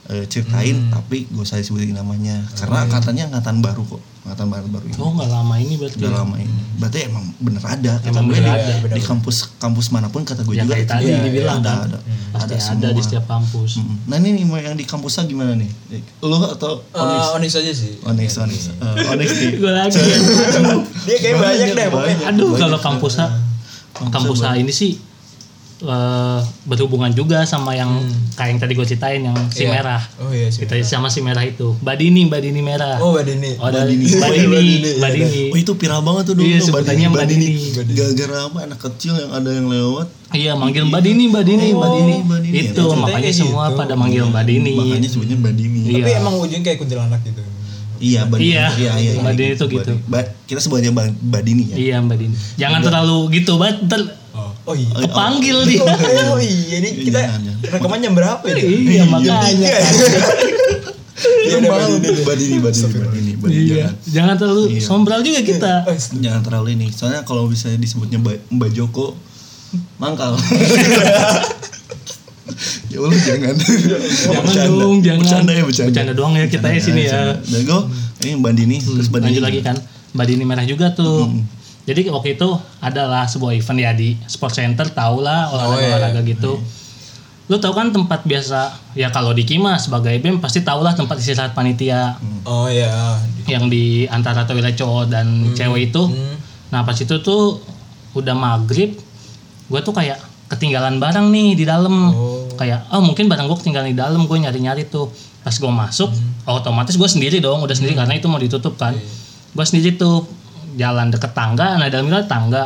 [0.08, 4.84] eh, ceritain tapi gue saya sebutin namanya karena angkatannya angkatan baru kok angkatan baru baru
[4.84, 5.96] ini Oh nggak lama ini berarti.
[5.96, 6.16] udah ya?
[6.16, 8.92] lama ini berarti emang bener ada kata Emang gue bener di, ada.
[8.92, 11.70] di kampus kampus mana pun kata gue Ya, juga kayak itu tadi ada, dibilang ada,
[11.72, 11.86] kan.
[11.86, 11.98] ada,
[12.32, 12.90] Pasti ada, semua.
[12.90, 13.70] di setiap kampus.
[13.76, 13.96] Mm-mm.
[14.04, 15.70] nah ini nih mau yang di kampusnya gimana nih
[16.20, 17.92] lu atau Onyx Eh, Onyx aja sih.
[18.02, 19.98] Onyx Onyx Eh, Onyx nih Gue lagi.
[21.02, 22.16] Dia kayak banyak deh pokoknya.
[22.28, 23.26] Aduh kalau kampus A,
[24.06, 24.98] kampus A ini sih
[25.78, 28.00] eh, berhubungan juga sama yang
[28.32, 29.70] kayak yang tadi gue ceritain yang si Iya.
[29.74, 30.02] merah.
[30.18, 30.62] Oh iya sih.
[30.62, 31.76] Kita sama si merah itu.
[31.78, 32.96] Badini, Badini merah.
[32.96, 33.50] Oh Mbak Dini.
[33.54, 34.04] Oh, Badini.
[34.08, 35.42] Badini, Badini, iya, Badini.
[35.50, 37.46] Oh itu viral banget tuh dulu Iya, tuh, sebutannya Mbak Dini.
[37.90, 41.90] Gara-gara apa anak kecil yang ada yang lewat Iya, manggil Mbak Dini, Mbak Dini, Mbak
[41.92, 42.14] Dini.
[42.18, 42.38] Mbak.
[42.42, 43.76] Itu Ceritanya makanya semua gitu.
[43.76, 44.72] pada manggil Mbak Dini.
[44.74, 45.94] makanya sebenarnya Mbak Dini Iya.
[45.98, 47.42] Tapi emang ujungnya kayak kuntilanak gitu.
[47.96, 49.92] iya Mbak Dini Iya, iya iya Mbak Dini tuh Mbak gitu.
[50.06, 52.36] Mbak- kita sebutnya Mbak Mbak Dini ya Iya, Mbak Dini.
[52.56, 53.76] Jangan terlalu gitu, Bat.
[53.82, 54.00] Ntar
[54.36, 54.90] Oh, oh iya.
[55.00, 55.82] kepanggil dia.
[56.28, 57.72] Oh iya, ini kita Jangan, jangan.
[57.72, 58.62] rekaman jam berapa ini?
[58.90, 59.38] Iya, makanya.
[59.46, 59.78] Iya,
[61.16, 62.20] Itu udah, malu Mbak Dini.
[62.20, 64.80] Mbak Dini Mbak Dini Mbak Dini Mbak Dini Iya, jangan terlalu Iya.
[64.82, 65.72] sombral juga kita.
[65.84, 69.16] Oh, jangan terlalu ini soalnya kalau bisa disebutnya Mbak, Joko
[69.96, 70.36] mangkal
[72.86, 74.70] ya Allah jangan Jangan Bercanda.
[74.72, 75.20] dong, jangan.
[75.20, 77.34] bercanda ya bercanda Bercanda doang ya kita ya sini ya.
[77.34, 77.80] Hmm, dan gue
[78.22, 79.76] ini Mbak Dini terus Mbak Dini Lanjut lagi kan,
[80.12, 81.28] Mbak Dini merah juga tuh.
[81.86, 82.48] Jadi waktu itu
[82.82, 86.58] adalah sebuah event ya di Sport Center, tau lah olahraga olahraga gitu.
[87.46, 91.14] lu tau kan tempat biasa ya kalau di Kima sebagai BEM pasti tau lah tempat
[91.22, 92.18] istirahat panitia.
[92.42, 93.22] Oh ya.
[93.46, 96.10] yang di antara toilet cowok dan cewek itu.
[96.74, 97.62] Nah pas itu tuh
[98.18, 98.98] udah maghrib
[99.70, 100.18] gue tuh kayak
[100.50, 102.10] ketinggalan barang nih di dalam.
[102.10, 102.50] Oh.
[102.58, 105.06] kayak oh mungkin barang gue ketinggalan di dalam gue nyari nyari tuh.
[105.46, 106.10] Pas gue masuk
[106.50, 108.98] otomatis gue sendiri dong udah sendiri karena itu mau ditutup kan.
[109.54, 110.26] Gue sendiri tuh
[110.76, 112.64] jalan deket tangga nah dalamnya ada tangga.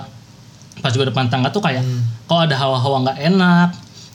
[0.80, 1.86] Pas gue depan tangga tuh kayak
[2.26, 3.68] kok ada hawa-hawa nggak enak.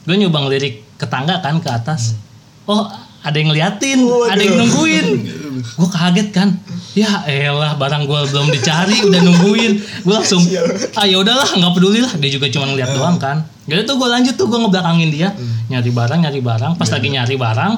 [0.06, 2.20] Gue nyoba ngelirik ke tangga kan ke atas.
[2.68, 2.86] Oh
[3.26, 5.08] ada yang ngeliatin ada yang nungguin.
[5.80, 6.50] Gue kaget kan.
[6.94, 9.72] Ya elah barang gue belum dicari udah nungguin.
[10.06, 10.44] Gue langsung
[10.94, 12.14] ah ya udahlah nggak peduli lah.
[12.22, 13.42] Dia juga cuma ngeliat doang kan.
[13.66, 15.30] Jadi tuh gue lanjut tuh gue ngebelakangin dia.
[15.74, 16.72] Nyari barang nyari barang.
[16.78, 17.74] Pas lagi nyari barang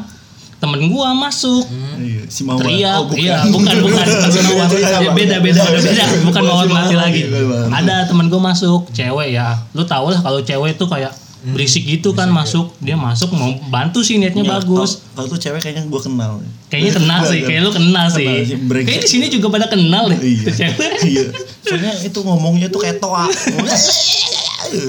[0.57, 1.63] temen gue masuk.
[2.01, 2.65] Iya, si Mawar.
[2.65, 2.97] teriak.
[2.97, 3.21] Oh, bukan.
[3.21, 4.05] iya bukan bukan.
[4.09, 4.67] Bukan Mawar.
[4.73, 6.03] Ya, beda beda udah beda.
[6.25, 7.21] Bukan mawar mati lagi.
[7.29, 7.69] Bukan.
[7.69, 9.53] ada temen gue masuk cewek ya.
[9.77, 11.13] Lu tau lah kalau cewek tuh kayak
[11.47, 15.59] berisik gitu kan masuk dia masuk mau bantu sih niatnya Iya, bagus Kalau tuh cewek
[15.59, 16.31] kayaknya gue kenal.
[16.67, 20.07] kayaknya kenal sih kayak lu kenal sih Kenal sih, kayak di sini juga pada kenal
[20.07, 20.43] deh Iya.
[20.49, 21.23] cewek Iya.
[21.61, 23.27] Soalnya itu ngomongnya tuh kayak toa.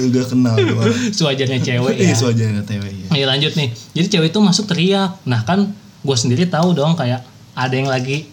[0.09, 0.83] Gak kenal gua.
[1.09, 3.07] sewajarnya cewek ya Iya, sewajarnya cewek ya.
[3.11, 3.69] Ayo lanjut nih.
[3.93, 5.15] Jadi cewek itu masuk teriak.
[5.23, 8.27] Nah kan gue sendiri tahu dong kayak ada yang lagi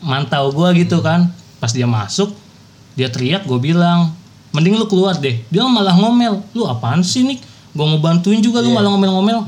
[0.00, 1.32] mantau gue gitu kan.
[1.58, 2.30] Pas dia masuk,
[2.92, 4.12] dia teriak gue bilang,
[4.50, 5.40] mending lu keluar deh.
[5.48, 6.44] Dia malah ngomel.
[6.52, 7.40] Lu apaan sih nih?
[7.74, 9.38] Gue mau bantuin juga lu malah ngomel-ngomel.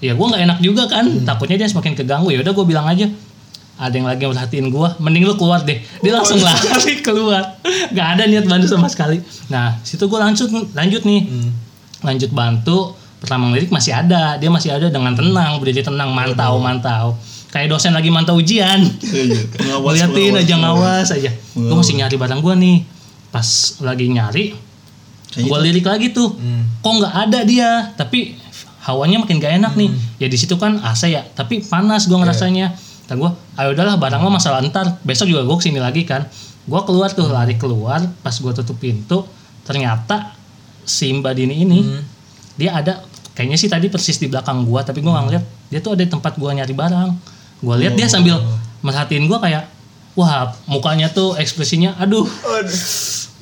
[0.00, 1.04] Ya gue nggak enak juga kan.
[1.22, 2.32] Takutnya dia semakin keganggu.
[2.32, 3.06] Ya udah gue bilang aja.
[3.74, 5.82] Ada yang lagi merhatiin gue, mending lu keluar deh.
[5.98, 7.58] Dia langsung lari keluar.
[7.90, 9.18] Gak ada niat bantu sama sekali.
[9.50, 11.20] Nah, situ gue lanjut lanjut nih
[12.00, 17.16] lanjut bantu pertama ngelirik masih ada dia masih ada dengan tenang berdiri tenang mantau mantau
[17.48, 19.40] kayak dosen lagi mantau ujian Iya,
[19.80, 22.76] ngeliatin aja ngawas aja gue masih nyari barang gue nih
[23.32, 23.48] pas
[23.80, 24.52] lagi nyari
[25.38, 26.38] gue lirik lagi tuh.
[26.82, 27.90] Kok nggak ada dia?
[27.96, 28.38] Tapi
[28.84, 29.90] hawanya makin gak enak nih.
[30.20, 31.24] Ya di situ kan AC ya.
[31.34, 32.76] Tapi panas gue ngerasanya.
[33.04, 35.00] Dan gue ayo udahlah barang lo masalah ntar.
[35.02, 36.28] Besok juga gue ke sini lagi kan.
[36.64, 38.04] Gue keluar tuh lari keluar.
[38.20, 39.24] Pas gue tutup pintu
[39.64, 40.36] ternyata
[40.84, 41.80] si Mbak Dini ini
[42.54, 43.02] dia ada
[43.34, 45.44] kayaknya sih tadi persis di belakang gua tapi gua nggak ngeliat.
[45.72, 47.10] Dia tuh ada di tempat gua nyari barang.
[47.64, 48.38] Gua lihat dia sambil
[48.84, 49.66] merhatiin gua kayak
[50.14, 52.22] wah mukanya tuh ekspresinya aduh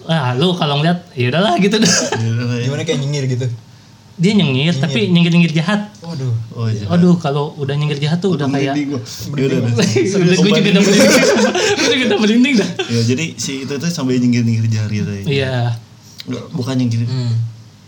[0.06, 2.62] ah lu kalau ngeliat ya udahlah gitu dah iya.
[2.66, 3.46] Gimana kayak nyengir gitu.
[4.12, 6.34] dia nyengir tapi nyengir nyengir jahat Waduh.
[6.52, 6.84] Oh iya.
[6.86, 8.76] aduh kalau udah nyengir jahat tuh udah kayak.
[8.76, 8.84] Ya
[9.48, 11.26] udah, gue juga udah merinding
[11.80, 15.14] gue juga udah merinding dah Ya, jadi si itu tuh sampai nyengir-nyengir jari tuh.
[15.16, 15.24] ya.
[15.26, 15.54] iya
[16.52, 17.02] Bukan nyengir.
[17.02, 17.34] Hmm.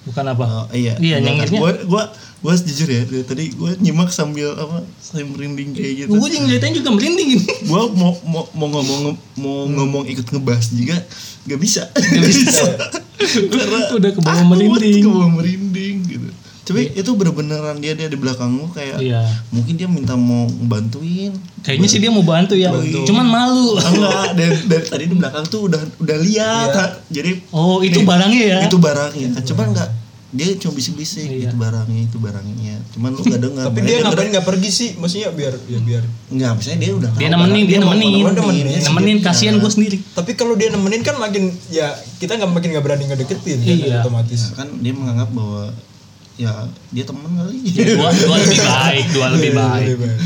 [0.04, 0.96] bukan apa Oh, iya.
[0.98, 1.60] Iya, nyengirnya.
[1.60, 2.02] Gua gua
[2.40, 4.84] gua jujur ya, dari tadi gua nyimak sambil apa?
[4.98, 6.08] Sambil merinding kayak gitu.
[6.12, 7.28] gue juga ngeliatnya juga merinding
[7.64, 9.00] gua mau mau mau ngomong
[9.38, 10.96] mau ngomong ikut ngebahas juga
[11.44, 11.82] gak bisa.
[11.92, 12.64] Gak bisa.
[13.52, 15.04] Karena udah ke bawah merinding.
[15.04, 16.28] ke bawah merinding gitu.
[16.64, 19.20] Tapi itu bener-beneran dia dia di belakang lu kayak iya
[19.52, 21.36] mungkin dia minta mau bantuin.
[21.60, 22.72] kayaknya sih dia mau bantu ya
[23.04, 26.68] cuman malu Enggak, dari, dari tadi di belakang tuh udah udah lihat.
[26.72, 26.80] Iya.
[26.80, 26.84] ha.
[27.12, 29.90] Jadi oh itu Nih, barangnya ya itu barangnya kan cuman enggak
[30.34, 31.46] dia cuma bisik-bisik Iya.
[31.46, 34.90] itu barangnya itu barangnya cuman lu gak dengar Tapi dia ngapain nggak pergi sih?
[34.94, 36.02] Maksudnya biar ya biar.
[36.28, 38.82] enggak misalnya dia udah dia nemenin barang- dia nemenin mau nemenin, dia nemenin
[39.14, 39.24] sendiri.
[39.24, 41.86] kasihan gue sendiri Tapi kalau dia nemenin kan makin ya
[42.18, 43.96] kita nggak makin nggak berani ngedeketin kan, Iya.
[44.00, 44.40] otomatis.
[44.44, 45.70] Nah, kan dia menganggap bahwa
[46.34, 46.50] ya
[46.90, 47.58] dia temen kali.
[47.94, 49.86] Dua, dua lebih baik dua lebih baik.
[49.86, 50.20] Lebih baik.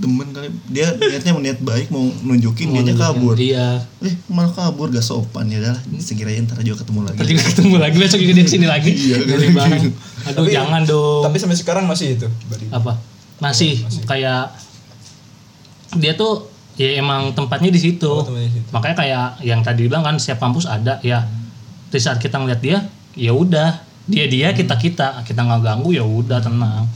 [0.00, 0.48] Temen kali.
[0.68, 3.32] Dia niatnya niat baik mau nunjukin dia kabur.
[3.36, 3.80] iya.
[4.04, 5.48] Eh malah kabur gak sopan.
[5.48, 7.18] Ya udah sekiranya ntar juga ketemu lagi.
[7.20, 8.92] Tadi ketemu lagi besok juga dia ke sini lagi.
[9.08, 9.84] Dari barang.
[10.28, 11.22] aduh Tapi- jangan dong.
[11.24, 12.28] Tapi sampai sekarang masih itu.
[12.48, 12.68] Badi.
[12.68, 13.00] apa?
[13.38, 14.50] Masih, kayak
[15.96, 18.10] dia tuh ya emang tempatnya di situ.
[18.10, 18.26] Oh,
[18.74, 21.24] makanya kayak yang tadi bilang kan setiap kampus ada ya.
[21.88, 22.84] Di saat kita ngeliat dia
[23.16, 26.88] ya udah dia dia kita kita kita nggak ganggu ya udah tenang.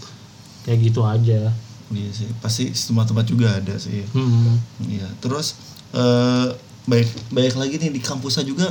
[0.64, 1.53] Kayak gitu aja.
[1.92, 2.29] Iya sih.
[2.40, 4.01] Pasti semua tempat juga ada sih.
[4.16, 4.57] Hmm.
[4.88, 5.61] Iya, terus
[5.92, 6.48] eh
[6.88, 8.66] baik baik lagi nih di kampusnya juga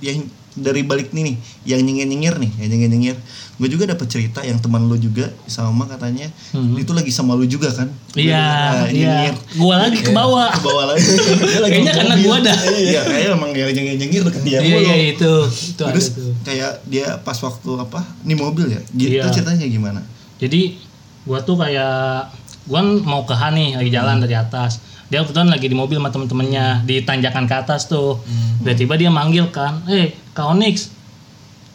[0.00, 1.36] yang dari balik nih nih
[1.68, 3.16] yang nyengir nyengir nih yang nyengir nyengir
[3.60, 6.26] gue juga dapat cerita yang teman lu juga sama katanya
[6.74, 7.86] itu lagi sama lu juga kan?
[7.86, 8.16] Hmm.
[8.18, 9.30] iya Nah, iya.
[9.60, 10.48] gua lagi ke bawah.
[10.50, 11.04] Ke bawah lagi.
[11.70, 12.26] Kayaknya karena mobil.
[12.26, 12.58] gua dah.
[12.80, 15.32] iya kayak emang yang nyengir nyengir deket dia iya iya itu.
[15.52, 18.80] Itu ada terus tuh kayak dia pas waktu apa nih mobil ya?
[18.88, 19.28] Gitu Iya.
[19.28, 20.00] ceritanya gimana?
[20.36, 20.80] Jadi
[21.22, 22.32] gua tuh kayak
[22.64, 24.80] gua mau ke Han nih lagi jalan dari atas.
[25.06, 28.22] Dia kebetulan lagi di mobil sama temen-temennya di tanjakan ke atas tuh.
[28.60, 30.88] Tiba-tiba dia manggil kan eh kak Onyx.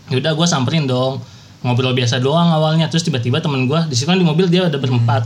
[0.08, 1.19] Yaudah gua samperin dong.
[1.62, 4.78] Ngobrol biasa doang awalnya terus tiba-tiba temen gua di situ kan di mobil dia udah
[4.78, 5.25] berempat.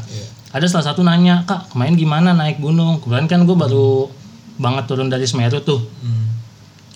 [0.50, 2.98] Ada salah satu nanya kak kemarin gimana naik gunung?
[2.98, 4.10] Kebetulan kan gua baru
[4.58, 5.80] banget turun dari Semeru tuh.
[6.02, 6.28] Hmm.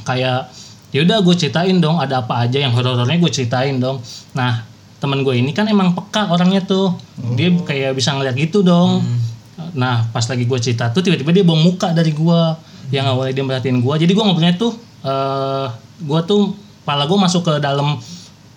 [0.03, 0.51] kayak
[0.93, 3.99] ya udah gue ceritain dong ada apa aja yang horor-horornya gue ceritain dong.
[4.37, 4.63] Nah
[5.01, 6.93] teman gue ini kan emang peka orangnya tuh.
[7.33, 9.01] Dia kayak bisa ngeliat gitu dong.
[9.73, 12.41] Nah pas lagi gue cerita tuh tiba-tiba dia bawa muka dari gue
[12.93, 16.53] yang awalnya dia merhatiin gue jadi gue ngobrolnya tuh eh gue tuh
[16.85, 17.97] pala gue masuk ke dalam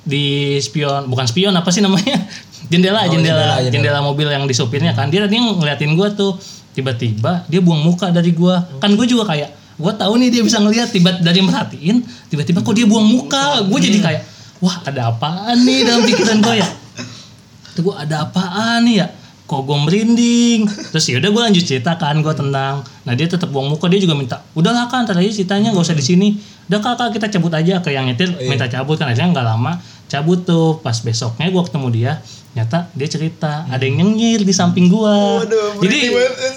[0.07, 2.20] di spion bukan spion apa sih namanya?
[2.70, 4.01] Jendela jendela, jendela, jendela.
[4.03, 5.07] mobil yang disopirnya kan.
[5.07, 6.35] Dia tadi ngeliatin gue tuh.
[6.77, 10.57] Tiba-tiba dia buang muka dari gue kan gue juga kayak gue tahu nih dia bisa
[10.57, 12.01] ngeliat tiba dari merhatiin
[12.33, 13.61] tiba-tiba kok dia buang muka.
[13.69, 14.23] Gue jadi kayak
[14.65, 16.69] wah ada apaan nih dalam pikiran gue ya?
[17.77, 19.07] Tuh gue ada apaan nih ya?
[19.47, 20.61] Kok gue merinding?
[20.91, 24.19] Terus yaudah gue lanjut cerita kan gue tenang nah dia tetap buang muka dia juga
[24.19, 26.29] minta udahlah kan aja ceritanya gak usah di sini.
[26.67, 27.79] Udah kakak kita cabut aja.
[27.79, 31.88] Ke yang nyetir minta cabut kan akhirnya nggak lama cabut tuh pas besoknya gue ketemu
[31.90, 32.12] dia
[32.57, 35.45] nyata dia cerita ada yang nyengir di samping gua.
[35.77, 36.01] Jadi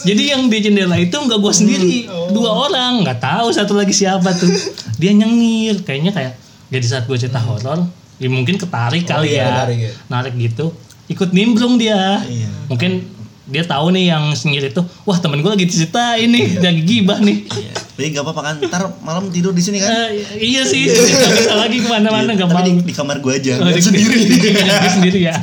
[0.07, 4.31] jadi yang di jendela itu nggak gua sendiri dua orang nggak tahu satu lagi siapa
[4.31, 4.47] tuh.
[5.01, 6.33] Dia nyengir kayaknya kayak
[6.71, 7.83] jadi saat gue cerita horor
[8.19, 9.47] ya mungkin ketarik kali iya, ya.
[9.47, 9.91] ketarik ya.
[10.07, 10.71] narik gitu.
[11.11, 12.23] Ikut nimbrung dia.
[12.23, 12.49] Iya.
[12.71, 13.07] mungkin
[13.49, 17.47] dia tahu nih yang nyengir itu wah temen gue lagi cerita ini lagi gibah nih.
[17.47, 17.73] Iya.
[17.99, 19.91] Tapi gak apa-apa kan, ntar malam tidur di sini kan.
[19.91, 23.33] Eh, iya sih nggak bisa lagi ke mana-mana nggak mau Tapi di, di kamar gue
[23.35, 23.59] aja.
[23.59, 24.23] Oh, di- sendiri.
[24.39, 25.35] Dia sendiri ya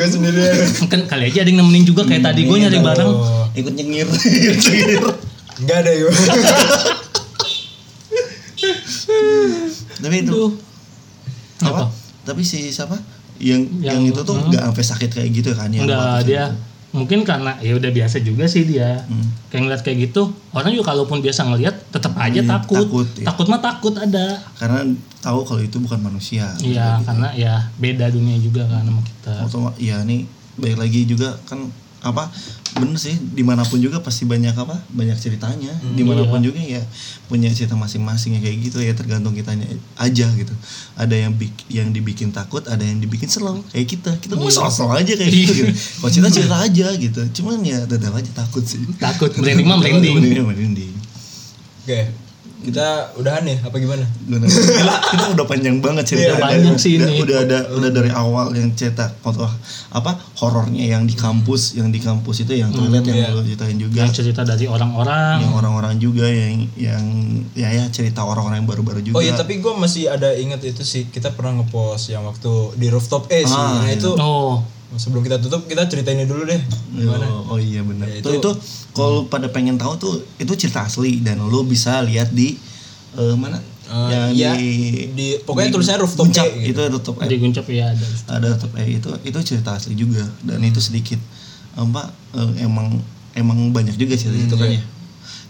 [0.00, 0.40] Gue sendiri
[0.88, 3.12] kan kali aja ada yang nemenin juga kayak tadi gue nyari barang
[3.52, 4.08] Ikut nyengir.
[5.60, 6.12] Enggak ada yuk.
[10.00, 10.40] Tapi itu
[11.68, 11.92] apa?
[12.24, 12.96] Tapi si siapa?
[13.36, 14.48] Yang yang, Yang- itu tuh hmm.
[14.56, 16.65] nggak sampai sakit kayak gitu kan yang Enggak dia itu.
[16.88, 19.26] Mungkin karena ya udah biasa juga sih dia Hmm.
[19.48, 23.26] kayak ngeliat kayak gitu orang juga kalaupun biasa ngeliat tetap aja Iya, takut takut, iya.
[23.26, 24.80] takut mah takut ada Karena
[25.18, 26.46] tahu kalau itu bukan manusia.
[26.58, 27.04] iya Gitu.
[27.04, 30.24] karena ya beda dunia juga kan sama kita Otoma- ya nih
[30.56, 31.58] baik lagi juga kan
[32.00, 32.30] apa
[32.76, 35.72] bener sih di mana pun juga pasti banyak apa banyak ceritanya.
[35.96, 36.84] Di mana pun juga ya
[37.26, 39.64] punya cerita masing-masing ya kayak gitu ya tergantung kitanya
[39.96, 40.54] aja gitu.
[40.96, 44.10] Ada yang bik- yang dibikin takut ada yang dibikin selalu kayak kita.
[44.20, 45.72] Kita mau selalu aja kayak gitu, gitu.
[45.72, 47.20] kalau cerita cerita aja gitu.
[47.40, 48.84] Cuman ya tetap aja takut sih.
[49.00, 50.94] Takut merinding mah merinding merinding.
[51.86, 52.25] Oke.
[52.66, 54.02] Kita udahan nih apa gimana?
[54.26, 57.22] Gila, kita udah panjang banget cerita Iya, panjang sih udah, ini.
[57.22, 59.46] udah ada udah dari awal yang cerita contoh
[59.94, 63.30] apa horornya yang di kampus yang di kampus itu yang toilet yang iya.
[63.30, 67.04] lo ceritain juga yang cerita dari orang-orang yang orang-orang juga yang yang
[67.54, 70.82] ya ya cerita orang-orang yang baru-baru juga Oh iya tapi gue masih ada inget itu
[70.82, 73.54] sih kita pernah ngepost yang waktu di rooftop eh sih.
[73.54, 73.96] Ah, nah iya.
[73.96, 76.60] itu oh sebelum kita tutup kita ceritain ini dulu deh.
[76.94, 77.26] Gimana?
[77.26, 78.06] Oh, oh iya benar.
[78.06, 78.50] Ya, itu itu- itu
[78.94, 82.54] kalau pada pengen tahu tuh itu cerita asli dan lo bisa lihat di
[83.18, 83.58] eh, mana?
[83.86, 84.70] Eh, yang iya, di,
[85.14, 86.82] di- pokoknya tulisannya rooftop Puncak, E gitu.
[86.82, 87.30] itu rooftop E.
[87.30, 91.22] di guncap ya ada ada rooftop E itu itu cerita asli juga dan itu sedikit
[91.78, 92.98] apa eh, emang
[93.38, 94.82] emang banyak juga cerita itu kan iya.
[94.82, 94.82] ya.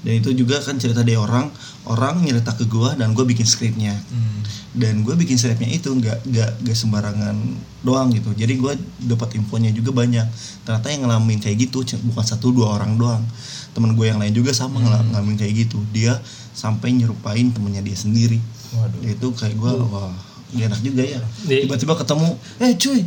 [0.04, 1.48] Dan itu juga kan cerita dari orang
[1.86, 4.40] orang nyerita ke gua dan gua bikin skripnya Hmm.
[4.76, 7.32] dan gue bikin skripnya itu nggak nggak nggak sembarangan
[7.80, 8.36] doang gitu.
[8.36, 8.76] Jadi gue
[9.08, 10.28] dapat infonya juga banyak.
[10.68, 11.80] Ternyata yang ngalamin kayak gitu
[12.12, 13.24] bukan satu dua orang doang.
[13.72, 15.80] Temen gue yang lain juga sama ngala- ngalamin kayak gitu.
[15.96, 16.20] Dia
[16.52, 18.36] sampai nyerupain temennya dia sendiri.
[18.76, 19.00] Waduh.
[19.00, 20.12] itu kayak gue wah
[20.56, 21.20] gak enak juga ya.
[21.42, 22.98] Di- tiba-tiba ketemu eh cuy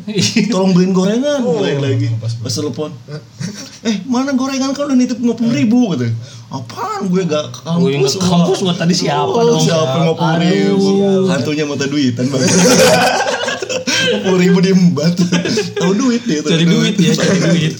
[0.47, 1.41] tolong beliin gorengan.
[1.41, 2.07] Oh, lagi.
[2.15, 2.51] pas pas.
[2.51, 2.93] Telepon.
[3.81, 4.71] Eh mana gorengan?
[4.71, 5.91] Kan udah nitip lima puluh ribu?
[5.93, 6.13] Gitu.
[6.49, 7.05] Apaan?
[7.05, 9.61] Gue gak ke kampus Gue kampus, gua tadi siapa Oh, dong?
[9.61, 10.89] siapa lima puluh ribu?
[11.27, 12.49] Hantunya mata duitan banget
[14.25, 15.13] puluh ribu diembat.
[15.77, 16.95] Tahu duit dia Cari duit.
[16.97, 17.73] ya, cari duit.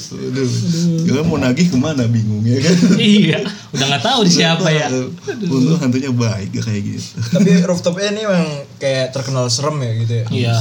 [1.05, 2.75] Gue mau nagih ke mana bingung ya kan?
[2.99, 4.89] Iya udah nggak tahu di siapa ya.
[5.49, 7.07] Untung hantunya baik gak kayak gitu.
[7.37, 8.47] Tapi rooftop ini emang
[8.81, 10.25] kayak terkenal serem ya gitu ya.
[10.29, 10.53] Iya.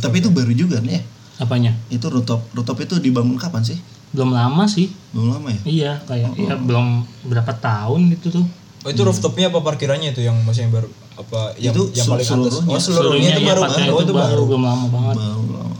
[0.00, 1.02] tapi itu baru juga nih ya
[1.42, 1.72] apanya?
[1.90, 3.78] Itu rooftop rooftop itu dibangun kapan sih?
[4.12, 4.92] Belum lama sih.
[5.10, 5.60] Belum lama ya?
[5.64, 8.46] Iya kayak ya belum berapa tahun gitu tuh.
[8.82, 12.24] Oh itu rooftopnya apa parkirannya itu yang masih yang baru apa yang Itu yang paling
[12.24, 12.32] atas?
[12.32, 12.72] seluruhnya.
[12.72, 14.42] Oh seluruhnya itu ya, baru oh, itu baru.
[14.48, 15.78] belum lama banget baru lama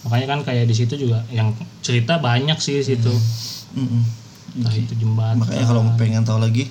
[0.00, 1.52] makanya kan kayak di situ juga yang
[1.84, 3.12] cerita banyak sih di situ
[3.76, 4.02] Mm-mm.
[4.58, 6.66] entah itu jembatan makanya kalau pengen tahu lagi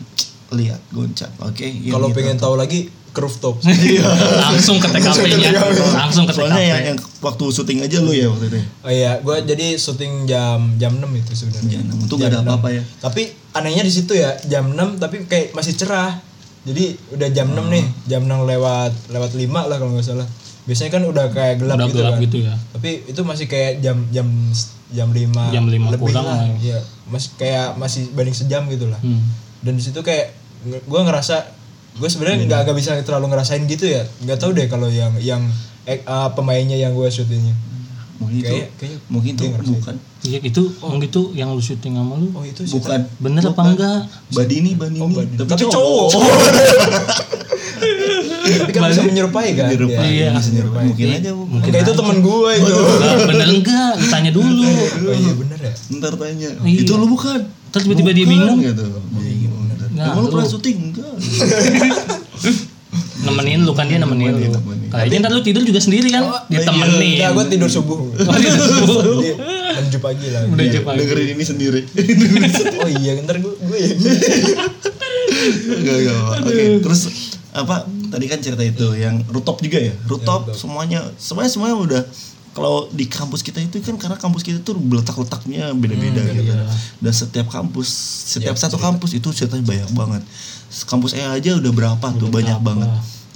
[0.49, 2.17] lihat goncap oke yang Kalau gitu.
[2.17, 3.57] pengen tahu lagi ke rooftop.
[4.45, 5.49] langsung ke TKP-nya
[5.97, 8.65] langsung ke soalnya TKP yang, yang waktu syuting aja lu ya waktu itu ya?
[8.85, 11.81] Oh iya, gue jadi syuting jam jam 6 itu sebenarnya.
[11.81, 12.05] Jam 6.
[12.05, 12.77] Itu nggak ada apa-apa 6.
[12.77, 12.83] ya?
[13.01, 13.21] Tapi
[13.57, 16.21] anehnya di situ ya jam 6 tapi kayak masih cerah.
[16.61, 20.27] Jadi udah jam 6 nih, jam 6 lewat lewat 5 lah kalau nggak salah.
[20.63, 22.21] Biasanya kan udah kayak gelap udah gitu gelap kan.
[22.21, 24.27] gitu ya Tapi itu masih kayak jam jam
[24.89, 26.45] jam 5 Jam lima lebih kurang lah.
[26.45, 26.59] lah.
[26.59, 28.99] Iya, masih kayak masih banding sejam gitu lah.
[28.99, 29.21] hmm.
[29.61, 31.55] Dan di situ kayak gue ngerasa
[31.95, 34.03] gue sebenarnya nggak nggak bisa terlalu ngerasain gitu ya.
[34.19, 35.41] Nggak tahu deh kalau yang yang
[35.83, 37.55] eh, ah, pemainnya yang gue syutingnya.
[38.19, 40.99] mungkin itu Kayak- kayak mungkin itu bukan iya itu oh.
[40.99, 42.27] gitu yang lu syuting sama lu.
[42.33, 42.75] Oh itu sih.
[42.75, 42.99] bukan.
[43.17, 43.99] Bener apa enggak?
[44.29, 45.37] Badini badini Oh, Badini.
[45.39, 46.33] tapi, cowok, cowok.
[48.49, 49.69] Tapi kan bisa menyerupai kan?
[49.69, 50.29] Menyerupai, Iya.
[50.33, 50.83] bisa menyerupai.
[50.89, 52.73] Mungkin aja Mungkin itu temen gue itu.
[53.29, 53.91] Bener enggak?
[54.01, 54.65] Ditanya dulu.
[55.05, 55.73] Oh iya bener ya.
[55.95, 56.49] ntar tanya.
[56.65, 56.79] Iya.
[56.81, 57.39] itu lu bukan?
[57.69, 58.59] Terus tiba-tiba dia Bukan, bingung.
[58.65, 58.85] gitu.
[59.13, 59.57] Bingung
[59.89, 60.77] Nah, emang lu pernah syuting?
[60.89, 61.11] Enggak.
[63.19, 64.89] Nemenin lu kan dia nemenin Nemenin, lu.
[64.89, 66.23] kayaknya ntar lu tidur juga sendiri kan?
[66.47, 67.99] Ditemenin Enggak, gue tidur subuh.
[68.25, 68.99] Oh, tidur subuh.
[69.89, 70.41] Jadi menuju pagi lah.
[70.45, 70.97] Udah Iya, jam pagi.
[70.99, 71.81] dengerin ini sendiri.
[72.79, 73.89] Oh iya, ntar gue gue ya.
[75.69, 76.39] Enggak, enggak, enggak.
[76.43, 77.01] Oke, terus
[77.51, 77.75] apa?
[78.09, 79.93] Tadi kan cerita itu yang rooftop juga ya?
[80.05, 82.03] Rooftop semuanya semuanya semuanya udah
[82.49, 86.53] kalau di kampus kita itu kan karena kampus kita tuh letak-letaknya beda-beda gitu.
[86.99, 87.87] dan setiap kampus
[88.27, 90.21] setiap satu kampus itu ceritanya banyak banget.
[90.83, 92.27] Kampus E aja udah berapa tuh?
[92.27, 92.89] Banyak banget.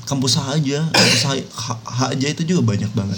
[0.03, 3.15] Kampus H aja kampus H, H- H aja itu juga banyak banget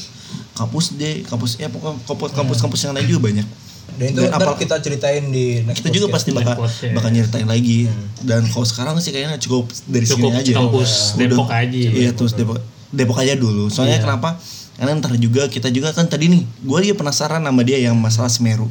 [0.56, 3.48] kampus D kampus E pokoknya kampus kampus kampus yang lain juga banyak.
[3.96, 7.88] Dan itu Dan kita ceritain di next kita juga pasti bakal bakal nyeritain lagi.
[8.20, 10.52] Dan kalau sekarang sih kayaknya cukup dari Cukup sini aja.
[10.58, 11.78] kampus Udah- Depok aja.
[11.78, 12.58] iya terus Depok
[12.90, 13.68] Depok aja dulu.
[13.70, 14.40] Soalnya kenapa?
[14.76, 18.28] Karena ntar juga kita juga kan tadi nih gue dia penasaran sama dia yang masalah
[18.28, 18.68] Semeru.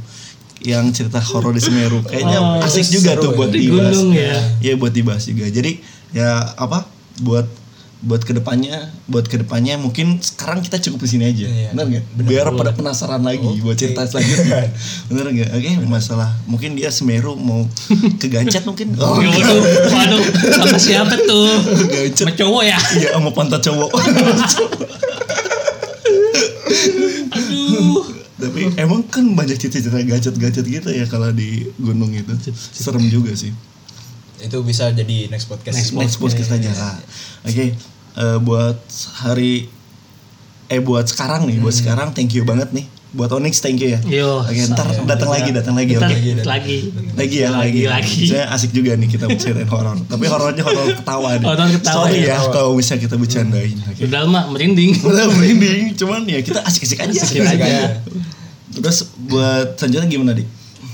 [0.60, 2.00] Yang cerita horor di Semeru.
[2.02, 3.36] Kayaknya Oh, asik juga seru tuh ya.
[3.36, 3.80] buat Di dibahas.
[3.92, 4.34] Gunung ya.
[4.60, 5.44] Iya buat dibahas juga.
[5.46, 6.84] Jadi ya apa?
[7.20, 7.48] Buat
[8.04, 11.46] buat ke depannya buat ke depannya mungkin sekarang kita cukup di sini aja.
[11.48, 12.04] Iya, benar nggak?
[12.28, 14.68] Biar pada penasaran lagi buat cerita selanjutnya.
[15.08, 15.50] Benar nggak?
[15.56, 17.64] Oke masalah mungkin dia Semeru mau
[18.20, 18.92] ke Gancet mungkin?
[19.00, 21.48] Oh Waduh, waduh, sama siapa tuh?
[21.88, 22.28] Gancet.
[22.28, 22.78] Sama cowok ya?
[23.00, 23.90] iya sama pantat cowok.
[27.34, 28.04] Aduh.
[28.34, 32.52] tapi emang kan banyak cerita-cerita gacet-gacet gitu ya kalau di gunung itu.
[32.52, 33.56] Serem juga sih.
[34.44, 35.72] Itu bisa jadi next podcast.
[35.80, 36.96] Next next podcast aja kak.
[37.48, 38.78] oke eh, buat
[39.22, 39.68] hari
[40.72, 42.86] eh buat sekarang nih buat sekarang thank you banget nih.
[43.14, 44.00] Buat Onyx thank you ya.
[44.02, 46.02] Yo, oke ntar datang lagi datang lagi oke.
[46.02, 46.30] lagi.
[46.42, 46.78] lagi.
[47.14, 48.26] Ya lagi, Lagi, lagi.
[48.26, 50.02] Saya asik juga nih kita bicarain horor.
[50.02, 51.46] Tapi horornya horor ketawa nih.
[51.46, 52.42] Horor ketawa sorry ya.
[52.42, 53.76] ya kalau misalnya kita bercandain.
[53.86, 54.02] Oke.
[54.10, 54.98] Udah mah merinding.
[54.98, 57.22] udah merinding cuman ya kita asik-asik aja.
[57.22, 58.02] Asik aja.
[58.74, 60.42] terus buat selanjutnya gimana di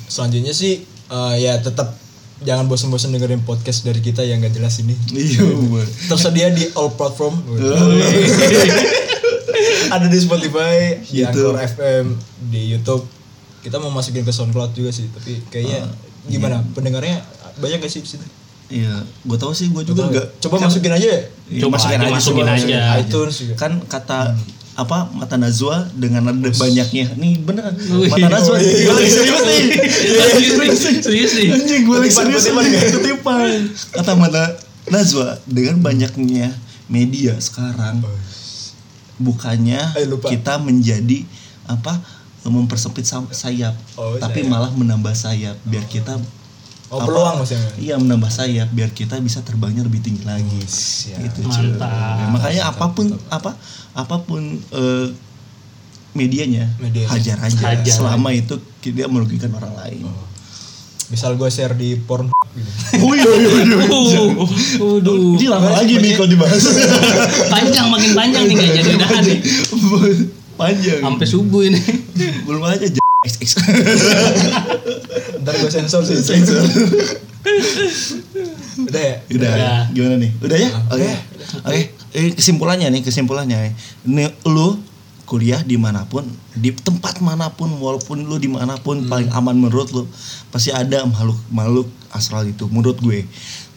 [0.04, 1.96] Selanjutnya sih eh, ya tetap
[2.40, 4.96] jangan bosan-bosan dengerin podcast dari kita yang gak jelas ini.
[5.12, 5.44] iya
[6.08, 7.36] Tersedia di all platform.
[9.90, 11.52] Ada di Spotify, di YouTube.
[11.52, 12.04] Anchor FM,
[12.48, 13.04] di YouTube.
[13.60, 15.84] Kita mau masukin ke SoundCloud juga sih, tapi kayaknya
[16.24, 16.64] gimana?
[16.72, 17.20] Pendengarnya
[17.58, 18.26] banyak gak sih di situ?
[18.70, 20.38] Iya, gue tau sih, gue juga enggak.
[20.38, 21.02] Coba masukin aja.
[21.02, 21.20] ya.
[21.50, 22.78] Iya, Coba aja, masukin semua, aja.
[23.02, 23.54] iTunes juga.
[23.58, 24.38] Kan kata
[24.80, 27.12] apa mata Najwa dengan ada banyaknya.
[27.20, 27.76] Nih beneran.
[27.76, 28.08] Wih.
[28.08, 28.88] mata iya.
[28.88, 29.60] gue lagi serius nih.
[31.04, 32.44] Serius nih, anjing gue lagi serius
[32.96, 34.44] ketipan kata mata
[34.88, 36.56] Najwa dengan banyaknya
[36.88, 38.00] media sekarang
[39.20, 41.28] bukannya Eh, kita menjadi
[41.68, 42.00] apa
[42.48, 43.76] mempersempit sayap.
[44.00, 44.50] Oh, tapi sayap.
[44.50, 45.60] malah menambah sayap.
[45.68, 46.16] Biar kita
[46.90, 47.70] Oh, apa, peluang maksudnya.
[47.78, 51.22] iya menambah sayap biar kita bisa terbangnya lebih tinggi lagi siap.
[51.22, 51.70] gitu cuy.
[51.70, 52.18] Mantap.
[52.18, 53.54] Ya, makanya apa pun apa
[53.94, 55.06] apa pun eh,
[56.10, 57.06] medianya Medianya.
[57.06, 57.94] hajar aja Hajar.
[57.94, 60.02] selama itu tidak merugikan orang lain.
[61.10, 62.26] Misal gue share di porn
[62.58, 62.70] gitu.
[63.06, 63.78] Oh iya iya iya.
[63.86, 64.46] Uh,
[64.98, 65.38] Waduh.
[65.38, 66.62] Ini lama lagi nih kalau dibahas.
[67.54, 69.38] Panjang makin panjang nih gak jadi udahan nih.
[70.58, 71.00] Panjang.
[71.06, 71.78] Sampai subuh ini.
[72.50, 72.90] belum aja
[73.22, 73.50] XX.
[75.40, 76.16] Ntar gue sensor sih.
[76.20, 76.60] Sensor.
[78.80, 79.16] Udah ya?
[79.32, 79.80] Udah, Udah.
[79.92, 80.30] gimana nih?
[80.40, 80.70] Udah ya?
[80.92, 81.10] Oke.
[81.64, 83.70] Oke, Eh, kesimpulannya nih, kesimpulannya.
[84.02, 84.82] Nih, lu
[85.30, 86.26] kuliah di mana pun,
[86.58, 90.02] di tempat mana pun, walaupun lu di mana pun paling aman menurut lu,
[90.50, 92.66] pasti ada makhluk makhluk astral itu.
[92.66, 93.22] Menurut gue,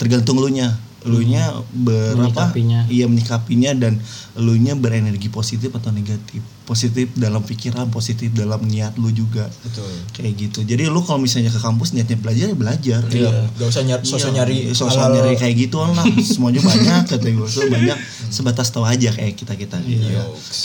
[0.01, 0.73] tergantung lu nya,
[1.05, 2.25] lu nya berapa?
[2.25, 2.89] Menyikapinya.
[2.89, 4.01] Iya menyikapinya dan
[4.33, 6.41] lu nya berenergi positif atau negatif.
[6.63, 9.47] Positif dalam pikiran, positif dalam niat lu juga.
[9.63, 9.91] Betul.
[10.15, 10.59] Kayak gitu.
[10.63, 13.01] Jadi lu kalau misalnya ke kampus niatnya belajar ya belajar.
[13.11, 13.31] Iya.
[13.59, 17.47] Gak usah nyari, sosok Iya, nyari sosok nyari kayak gituan lah semuanya banyak kata gue
[17.47, 17.97] so, banyak
[18.31, 20.07] sebatas tahu aja kayak kita kita gitu.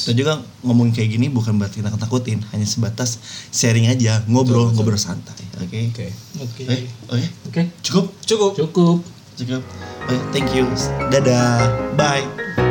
[0.07, 0.33] Kita juga
[0.63, 3.19] ngomong kayak gini bukan berarti kita takutin hanya sebatas
[3.51, 6.07] sharing aja ngobrol ngobrol santai oke Oke.
[6.43, 6.63] Oke.
[6.67, 7.63] Eh, oke Oke.
[7.83, 8.53] cukup Cukup.
[8.55, 8.97] Cukup.
[9.39, 9.63] cukup
[10.11, 10.67] oke thank you
[11.11, 12.68] dadah bye